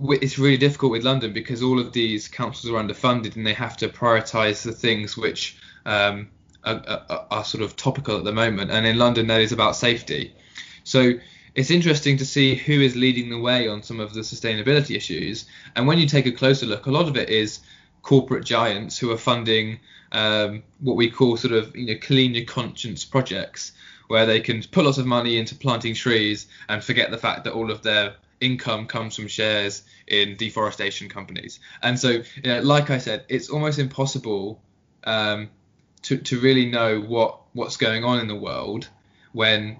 it's 0.00 0.38
really 0.38 0.56
difficult 0.56 0.92
with 0.92 1.04
London 1.04 1.32
because 1.32 1.62
all 1.62 1.80
of 1.80 1.92
these 1.92 2.28
councils 2.28 2.72
are 2.72 2.82
underfunded 2.82 3.36
and 3.36 3.46
they 3.46 3.54
have 3.54 3.76
to 3.78 3.88
prioritise 3.88 4.62
the 4.62 4.72
things 4.72 5.16
which 5.16 5.58
um, 5.86 6.28
are, 6.64 6.82
are, 6.86 7.26
are, 7.30 7.44
sort 7.44 7.64
of 7.64 7.76
topical 7.76 8.16
at 8.16 8.24
the 8.24 8.32
moment. 8.32 8.70
And 8.70 8.86
in 8.86 8.98
London, 8.98 9.26
that 9.28 9.40
is 9.40 9.52
about 9.52 9.76
safety. 9.76 10.34
So 10.84 11.14
it's 11.54 11.70
interesting 11.70 12.16
to 12.18 12.26
see 12.26 12.54
who 12.54 12.80
is 12.80 12.94
leading 12.94 13.30
the 13.30 13.38
way 13.38 13.68
on 13.68 13.82
some 13.82 13.98
of 14.00 14.14
the 14.14 14.20
sustainability 14.20 14.96
issues. 14.96 15.46
And 15.74 15.86
when 15.86 15.98
you 15.98 16.06
take 16.06 16.26
a 16.26 16.32
closer 16.32 16.66
look, 16.66 16.86
a 16.86 16.90
lot 16.90 17.08
of 17.08 17.16
it 17.16 17.28
is 17.30 17.60
corporate 18.02 18.44
giants 18.44 18.98
who 18.98 19.10
are 19.10 19.18
funding 19.18 19.80
um, 20.12 20.62
what 20.80 20.96
we 20.96 21.10
call 21.10 21.36
sort 21.36 21.52
of 21.52 21.76
you 21.76 21.86
know 21.86 22.00
clean 22.00 22.34
your 22.34 22.44
conscience 22.44 23.04
projects 23.04 23.72
where 24.08 24.26
they 24.26 24.40
can 24.40 24.62
put 24.62 24.84
lots 24.84 24.98
of 24.98 25.06
money 25.06 25.38
into 25.38 25.54
planting 25.54 25.94
trees 25.94 26.46
and 26.68 26.82
forget 26.82 27.10
the 27.10 27.18
fact 27.18 27.44
that 27.44 27.52
all 27.52 27.70
of 27.70 27.82
their 27.82 28.14
income 28.40 28.86
comes 28.86 29.16
from 29.16 29.28
shares 29.28 29.82
in 30.06 30.36
deforestation 30.36 31.08
companies. 31.08 31.60
And 31.82 31.98
so, 31.98 32.10
you 32.10 32.42
know, 32.44 32.60
like 32.60 32.90
I 32.90 32.98
said, 32.98 33.24
it's 33.28 33.50
almost 33.50 33.78
impossible 33.78 34.60
um, 35.04 35.50
to 36.02 36.16
to 36.18 36.40
really 36.40 36.66
know 36.66 37.00
what 37.00 37.40
what's 37.52 37.76
going 37.76 38.04
on 38.04 38.20
in 38.20 38.28
the 38.28 38.36
world 38.36 38.88
when 39.32 39.76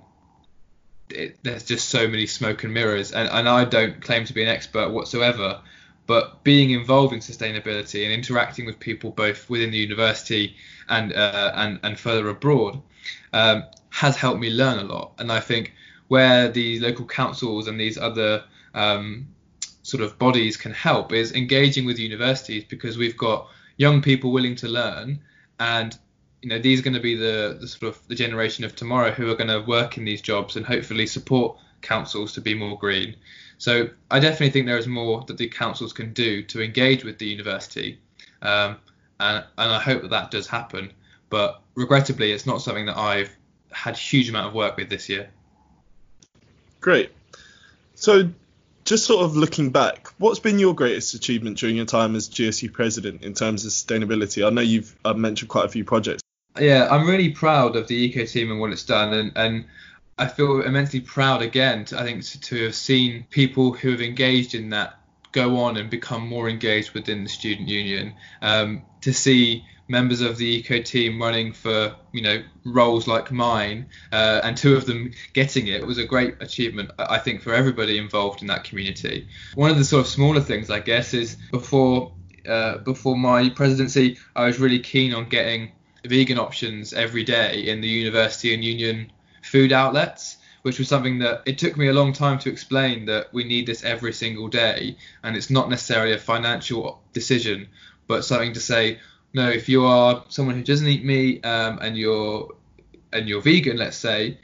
it, 1.11 1.39
there's 1.43 1.65
just 1.65 1.89
so 1.89 2.07
many 2.07 2.27
smoke 2.27 2.65
and 2.65 2.75
mirrors. 2.75 3.13
And, 3.13 3.29
and 3.31 3.49
I 3.49 3.65
don't 3.65 4.01
claim 4.03 4.25
to 4.27 4.35
be 4.35 4.43
an 4.43 4.49
expert 4.49 4.91
whatsoever, 4.91 5.63
but 6.07 6.45
being 6.45 6.71
involved 6.71 7.15
in 7.15 7.21
sustainability 7.21 8.05
and 8.05 8.13
interacting 8.13 8.67
with 8.67 8.79
people 8.79 9.11
both 9.11 9.49
within 9.49 9.71
the 9.71 9.79
university 9.79 10.57
and 10.89 11.15
uh, 11.15 11.53
and 11.55 11.81
and 11.83 11.99
further 11.99 12.29
abroad 12.29 12.83
um, 13.33 13.65
has 13.91 14.17
helped 14.17 14.41
me 14.41 14.51
learn 14.51 14.79
a 14.79 14.85
lot. 14.85 15.13
And 15.19 15.31
I 15.33 15.41
think 15.41 15.75
where 16.09 16.49
the 16.49 16.81
local 16.81 17.07
councils 17.07 17.69
and 17.69 17.79
these 17.79 17.99
other 17.99 18.45
um, 18.75 19.29
sort 19.89 20.03
of 20.03 20.19
bodies 20.19 20.57
can 20.57 20.73
help 20.73 21.13
is 21.13 21.33
engaging 21.33 21.87
with 21.87 21.99
universities 21.99 22.65
because 22.65 22.99
we've 22.99 23.17
got 23.17 23.49
young 23.79 24.03
people 24.03 24.33
willing 24.33 24.55
to 24.57 24.69
learn 24.69 25.19
and 25.61 25.97
you 26.43 26.49
know 26.49 26.59
these 26.59 26.81
are 26.81 26.83
going 26.83 26.95
to 26.95 27.01
be 27.01 27.15
the, 27.15 27.57
the 27.61 27.67
sort 27.67 27.95
of 27.95 28.09
the 28.09 28.15
generation 28.15 28.65
of 28.65 28.77
tomorrow 28.77 29.11
who 29.11 29.31
are 29.31 29.35
going 29.35 29.49
to 29.49 29.67
work 29.67 29.97
in 29.97 30.05
these 30.05 30.21
jobs 30.21 30.57
and 30.57 30.67
hopefully 30.67 31.07
support 31.07 31.57
councils 31.81 32.33
to 32.33 32.41
be 32.41 32.55
more 32.55 32.77
green 32.79 33.17
so 33.57 33.89
i 34.11 34.21
definitely 34.21 34.51
think 34.51 34.67
there 34.67 34.77
is 34.77 34.87
more 34.87 35.25
that 35.27 35.39
the 35.39 35.49
councils 35.49 35.93
can 35.93 36.13
do 36.13 36.43
to 36.43 36.63
engage 36.63 37.03
with 37.03 37.19
the 37.19 37.27
university 37.27 37.99
um, 38.43 38.77
and, 39.21 39.45
and 39.57 39.73
i 39.73 39.81
hope 39.81 40.03
that 40.03 40.11
that 40.11 40.31
does 40.31 40.47
happen 40.47 40.93
but 41.31 41.63
regrettably 41.77 42.31
it's 42.33 42.47
not 42.47 42.61
something 42.61 42.85
that 42.85 42.99
i've 42.99 43.38
had 43.71 43.95
a 43.95 43.99
huge 43.99 44.29
amount 44.29 44.49
of 44.49 44.55
work 44.55 44.77
with 44.77 44.89
this 44.89 45.09
year. 45.09 45.31
Great. 46.81 47.11
So, 47.95 48.31
just 48.85 49.05
sort 49.05 49.25
of 49.25 49.37
looking 49.37 49.71
back, 49.71 50.09
what's 50.19 50.39
been 50.39 50.59
your 50.59 50.75
greatest 50.75 51.15
achievement 51.15 51.59
during 51.59 51.77
your 51.77 51.85
time 51.85 52.15
as 52.17 52.29
GSU 52.29 52.73
president 52.73 53.23
in 53.23 53.35
terms 53.35 53.65
of 53.65 53.73
sustainability? 53.73 54.47
I 54.47 54.51
know 54.51 54.63
you've 54.63 54.95
uh, 55.05 55.15
mentioned 55.15 55.51
quite 55.51 55.67
a 55.67 55.69
few 55.69 55.85
projects. 55.85 56.23
Yeah, 56.59 56.89
I'm 56.91 57.07
really 57.07 57.31
proud 57.31 57.77
of 57.77 57.87
the 57.89 57.95
eco 57.95 58.25
team 58.25 58.51
and 58.51 58.61
what 58.61 58.73
it's 58.73 58.85
done, 58.85 59.13
and, 59.13 59.33
and 59.37 59.65
I 60.17 60.27
feel 60.27 60.63
immensely 60.63 61.01
proud 61.01 61.43
again. 61.43 61.85
To, 61.87 62.01
I 62.01 62.05
think 62.05 62.25
to, 62.25 62.41
to 62.41 62.65
have 62.65 62.75
seen 62.75 63.27
people 63.31 63.73
who 63.73 63.91
have 63.91 64.01
engaged 64.01 64.55
in 64.55 64.71
that 64.71 64.99
go 65.33 65.59
on 65.59 65.77
and 65.77 65.91
become 65.91 66.27
more 66.27 66.49
engaged 66.49 66.93
within 66.93 67.23
the 67.23 67.29
student 67.29 67.69
union. 67.69 68.15
Um, 68.41 68.83
to 69.03 69.13
see 69.13 69.65
members 69.89 70.21
of 70.21 70.37
the 70.37 70.47
eco 70.47 70.81
team 70.81 71.21
running 71.21 71.53
for 71.53 71.95
you 72.13 72.23
know 72.23 72.43
roles 72.65 73.09
like 73.09 73.33
mine 73.33 73.87
uh, 74.13 74.41
and 74.45 74.57
two 74.57 74.77
of 74.77 74.87
them 74.87 75.13
getting 75.33 75.67
it 75.67 75.85
was 75.85 75.99
a 75.99 76.05
great 76.05 76.37
achievement 76.41 76.91
i 76.99 77.19
think 77.19 77.41
for 77.41 77.55
everybody 77.55 77.99
involved 77.99 78.43
in 78.43 78.49
that 78.49 78.65
community. 78.65 79.27
One 79.55 79.71
of 79.71 79.79
the 79.79 79.85
sort 79.85 80.01
of 80.01 80.07
smaller 80.07 80.41
things 80.41 80.71
i 80.71 80.81
guess 80.81 81.15
is 81.15 81.37
before 81.51 82.13
uh, 82.47 82.79
before 82.79 83.17
my 83.17 83.49
presidency 83.49 84.19
i 84.37 84.45
was 84.45 84.59
really 84.59 84.79
keen 84.79 85.15
on 85.15 85.29
getting 85.29 85.73
vegan 86.05 86.39
options 86.39 86.93
every 86.93 87.25
day 87.25 87.67
in 87.69 87.81
the 87.81 87.89
university 87.89 88.55
and 88.55 88.65
union 88.65 89.11
food 89.43 89.73
outlets 89.73 90.37
which 90.63 90.79
was 90.79 90.89
something 90.89 91.19
that 91.21 91.43
it 91.47 91.57
took 91.59 91.77
me 91.77 91.89
a 91.89 91.93
long 91.93 92.13
time 92.13 92.39
to 92.39 92.51
explain 92.51 93.07
that 93.07 93.33
we 93.33 93.45
need 93.45 93.67
this 93.67 93.85
every 93.85 94.13
single 94.13 94.49
day 94.49 94.97
and 95.23 95.37
it's 95.37 95.51
not 95.51 95.71
necessarily 95.71 96.13
a 96.13 96.19
financial 96.19 97.03
decision 97.13 97.69
but 98.07 98.25
something 98.25 98.53
to 98.53 98.61
say 98.61 98.99
no, 99.39 99.49
if 99.49 99.69
you 99.69 99.85
are 99.85 100.25
someone 100.29 100.57
who 100.57 100.65
doesn't 100.65 100.89
eat 100.89 101.05
meat 101.05 101.47
um, 101.47 101.79
and 101.81 101.97
you're 101.97 102.53
and 103.13 103.29
you're 103.29 103.41
vegan, 103.41 103.77
let's 103.77 103.97
say, 103.97 104.37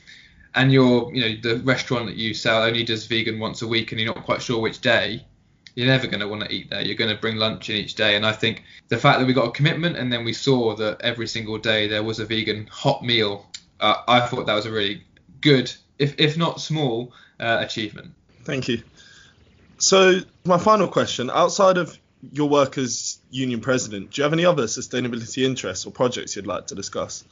and 0.54 0.72
you're 0.72 1.12
you 1.12 1.20
know 1.20 1.40
the 1.42 1.62
restaurant 1.64 2.06
that 2.06 2.14
you 2.14 2.32
sell 2.32 2.62
only 2.62 2.84
does 2.84 3.06
vegan 3.06 3.40
once 3.40 3.62
a 3.62 3.66
week 3.66 3.90
and 3.90 4.00
you're 4.00 4.14
not 4.14 4.24
quite 4.24 4.40
sure 4.40 4.60
which 4.60 4.80
day, 4.80 5.24
you're 5.74 5.88
never 5.88 6.06
going 6.06 6.20
to 6.20 6.28
want 6.28 6.44
to 6.44 6.52
eat 6.52 6.70
there. 6.70 6.80
You're 6.80 6.94
going 6.94 7.14
to 7.14 7.20
bring 7.20 7.36
lunch 7.36 7.70
in 7.70 7.76
each 7.76 7.96
day. 7.96 8.14
And 8.14 8.24
I 8.24 8.30
think 8.30 8.62
the 8.86 8.96
fact 8.96 9.18
that 9.18 9.26
we 9.26 9.32
got 9.32 9.48
a 9.48 9.50
commitment 9.50 9.96
and 9.96 10.12
then 10.12 10.24
we 10.24 10.32
saw 10.32 10.76
that 10.76 11.00
every 11.00 11.26
single 11.26 11.58
day 11.58 11.88
there 11.88 12.04
was 12.04 12.20
a 12.20 12.24
vegan 12.24 12.68
hot 12.70 13.04
meal, 13.04 13.50
uh, 13.80 13.96
I 14.06 14.20
thought 14.20 14.46
that 14.46 14.54
was 14.54 14.66
a 14.66 14.70
really 14.70 15.02
good, 15.40 15.72
if 15.98 16.14
if 16.18 16.36
not 16.36 16.60
small, 16.60 17.12
uh, 17.40 17.58
achievement. 17.60 18.14
Thank 18.44 18.68
you. 18.68 18.80
So 19.78 20.20
my 20.44 20.58
final 20.58 20.86
question, 20.86 21.30
outside 21.30 21.78
of 21.78 21.98
your 22.32 22.48
work 22.48 22.78
as 22.78 23.18
union 23.30 23.60
president, 23.60 24.10
do 24.10 24.20
you 24.20 24.22
have 24.24 24.32
any 24.32 24.44
other 24.44 24.64
sustainability 24.64 25.44
interests 25.44 25.86
or 25.86 25.92
projects 25.92 26.36
you'd 26.36 26.46
like 26.46 26.68
to 26.68 26.74
discuss? 26.74 27.24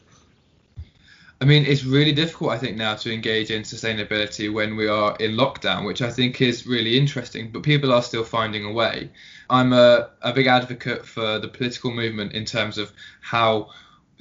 I 1.41 1.45
mean, 1.45 1.67
it's 1.67 1.83
really 1.83 2.13
difficult, 2.13 2.53
I 2.53 2.59
think, 2.59 2.77
now 2.77 2.95
to 2.95 3.13
engage 3.13 3.51
in 3.51 3.63
sustainability 3.63 4.53
when 4.53 4.77
we 4.77 4.87
are 4.87 5.17
in 5.19 5.33
lockdown, 5.33 5.85
which 5.85 6.01
I 6.01 6.09
think 6.09 6.41
is 6.41 6.69
really 6.69 6.97
interesting, 6.97 7.51
but 7.51 7.65
people 7.65 7.93
are 7.93 8.03
still 8.03 8.23
finding 8.23 8.65
a 8.65 8.73
way. 8.73 9.11
I'm 9.51 9.73
a, 9.73 10.11
a 10.23 10.33
big 10.33 10.47
advocate 10.47 11.05
for 11.05 11.41
the 11.41 11.49
political 11.49 11.91
movement 11.91 12.33
in 12.33 12.45
terms 12.45 12.79
of 12.79 12.93
how 13.21 13.71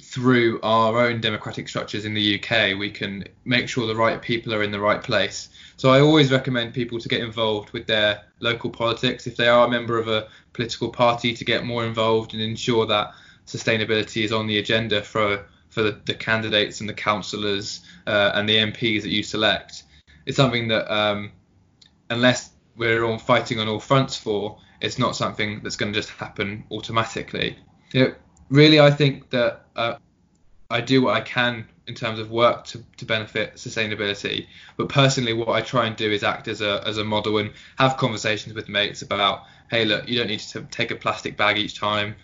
through 0.01 0.59
our 0.61 0.99
own 0.99 1.21
democratic 1.21 1.69
structures 1.69 2.05
in 2.05 2.13
the 2.13 2.35
UK, 2.39 2.77
we 2.77 2.91
can 2.91 3.23
make 3.45 3.69
sure 3.69 3.87
the 3.87 3.95
right 3.95 4.21
people 4.21 4.53
are 4.53 4.63
in 4.63 4.71
the 4.71 4.79
right 4.79 5.01
place. 5.01 5.49
So 5.77 5.89
I 5.89 6.01
always 6.01 6.31
recommend 6.31 6.73
people 6.73 6.99
to 6.99 7.09
get 7.09 7.21
involved 7.21 7.71
with 7.71 7.87
their 7.87 8.23
local 8.39 8.69
politics. 8.69 9.25
If 9.25 9.37
they 9.37 9.47
are 9.47 9.67
a 9.67 9.69
member 9.69 9.97
of 9.97 10.07
a 10.07 10.27
political 10.53 10.89
party, 10.89 11.33
to 11.33 11.45
get 11.45 11.65
more 11.65 11.85
involved 11.85 12.33
and 12.33 12.41
ensure 12.41 12.85
that 12.87 13.13
sustainability 13.47 14.23
is 14.23 14.31
on 14.31 14.47
the 14.47 14.57
agenda 14.59 15.01
for 15.01 15.45
for 15.69 15.83
the, 15.83 16.01
the 16.05 16.13
candidates 16.13 16.81
and 16.81 16.89
the 16.89 16.93
councillors 16.93 17.79
uh, 18.05 18.31
and 18.35 18.47
the 18.47 18.57
MPs 18.57 19.03
that 19.03 19.09
you 19.09 19.23
select. 19.23 19.83
It's 20.25 20.35
something 20.35 20.67
that 20.67 20.93
um, 20.93 21.31
unless 22.09 22.51
we're 22.75 23.03
all 23.03 23.17
fighting 23.17 23.59
on 23.59 23.69
all 23.69 23.79
fronts 23.79 24.17
for, 24.17 24.59
it's 24.81 24.99
not 24.99 25.15
something 25.15 25.61
that's 25.63 25.77
going 25.77 25.93
to 25.93 25.97
just 25.97 26.09
happen 26.09 26.65
automatically. 26.71 27.57
Know, 27.93 28.13
really, 28.51 28.79
I 28.79 28.91
think 28.91 29.31
that 29.31 29.65
uh, 29.75 29.95
I 30.69 30.81
do 30.81 31.01
what 31.01 31.15
I 31.15 31.21
can 31.21 31.67
in 31.87 31.95
terms 31.95 32.19
of 32.19 32.29
work 32.29 32.63
to, 32.65 32.83
to 32.97 33.05
benefit 33.05 33.55
sustainability. 33.55 34.45
But 34.77 34.89
personally, 34.89 35.33
what 35.33 35.49
I 35.49 35.61
try 35.61 35.87
and 35.87 35.95
do 35.95 36.11
is 36.11 36.23
act 36.23 36.47
as 36.47 36.61
a 36.61 36.83
as 36.85 36.97
a 36.97 37.03
model 37.03 37.37
and 37.39 37.51
have 37.77 37.97
conversations 37.97 38.53
with 38.53 38.69
mates 38.69 39.01
about, 39.01 39.43
hey, 39.71 39.85
look, 39.85 40.07
you 40.07 40.17
don't 40.17 40.27
need 40.27 40.39
to 40.39 40.61
take 40.63 40.91
a 40.91 40.95
plastic 40.95 41.35
bag 41.37 41.57
each 41.57 41.79
time. 41.79 42.15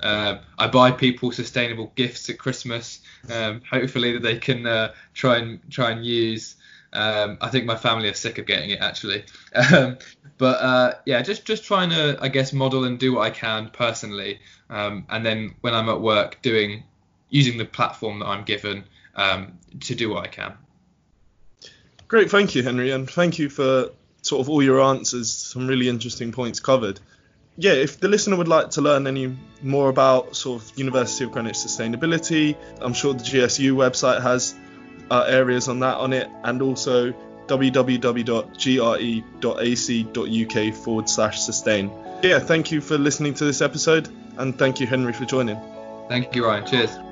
Um, 0.00 0.40
I 0.58 0.66
buy 0.66 0.90
people 0.90 1.32
sustainable 1.32 1.90
gifts 1.94 2.28
at 2.28 2.38
Christmas, 2.38 3.00
um, 3.32 3.62
hopefully 3.70 4.12
that 4.12 4.22
they 4.22 4.36
can 4.36 4.66
uh, 4.66 4.92
try 5.14 5.38
and 5.38 5.58
try 5.70 5.90
and 5.92 6.04
use. 6.04 6.56
Um, 6.92 7.38
I 7.40 7.48
think 7.48 7.66
my 7.66 7.76
family 7.76 8.08
are 8.08 8.14
sick 8.14 8.38
of 8.38 8.46
getting 8.46 8.70
it 8.70 8.80
actually, 8.80 9.24
um, 9.54 9.98
but 10.38 10.60
uh, 10.60 10.92
yeah, 11.04 11.22
just 11.22 11.44
just 11.44 11.64
trying 11.64 11.90
to 11.90 12.16
I 12.20 12.28
guess 12.28 12.52
model 12.52 12.84
and 12.84 12.98
do 12.98 13.14
what 13.14 13.22
I 13.22 13.30
can 13.30 13.70
personally, 13.70 14.40
um, 14.70 15.06
and 15.08 15.24
then 15.24 15.54
when 15.60 15.74
I'm 15.74 15.88
at 15.88 16.00
work, 16.00 16.40
doing 16.42 16.84
using 17.28 17.58
the 17.58 17.64
platform 17.64 18.20
that 18.20 18.26
I'm 18.26 18.44
given 18.44 18.84
um, 19.14 19.58
to 19.80 19.94
do 19.94 20.10
what 20.10 20.24
I 20.24 20.28
can. 20.28 20.54
Great, 22.08 22.30
thank 22.30 22.54
you, 22.54 22.62
Henry, 22.62 22.92
and 22.92 23.10
thank 23.10 23.38
you 23.38 23.48
for 23.48 23.90
sort 24.22 24.40
of 24.40 24.48
all 24.48 24.62
your 24.62 24.80
answers. 24.80 25.32
Some 25.32 25.66
really 25.66 25.88
interesting 25.88 26.32
points 26.32 26.60
covered. 26.60 27.00
Yeah, 27.58 27.72
if 27.72 28.00
the 28.00 28.08
listener 28.08 28.36
would 28.36 28.48
like 28.48 28.70
to 28.70 28.82
learn 28.82 29.06
any 29.06 29.34
more 29.62 29.88
about 29.88 30.36
sort 30.36 30.62
of 30.62 30.78
University 30.78 31.24
of 31.24 31.32
Greenwich 31.32 31.56
sustainability, 31.56 32.54
I'm 32.80 32.92
sure 32.92 33.14
the 33.14 33.24
GSU 33.24 33.72
website 33.72 34.22
has 34.22 34.54
uh, 35.10 35.24
areas 35.28 35.68
on 35.68 35.80
that 35.80 35.96
on 35.96 36.12
it, 36.12 36.30
and 36.44 36.62
also 36.62 37.12
www.gre.ac.uk 37.46 38.34
forward 40.74 41.08
slash 41.08 41.40
sustain. 41.40 41.90
Yeah, 42.22 42.38
thank 42.38 42.72
you 42.72 42.80
for 42.80 42.98
listening 42.98 43.34
to 43.34 43.44
this 43.44 43.60
episode, 43.60 44.08
and 44.38 44.58
thank 44.58 44.80
you, 44.80 44.86
Henry, 44.86 45.12
for 45.12 45.24
joining. 45.24 45.58
Thank 46.08 46.34
you, 46.34 46.46
Ryan. 46.46 46.66
Cheers. 46.66 47.05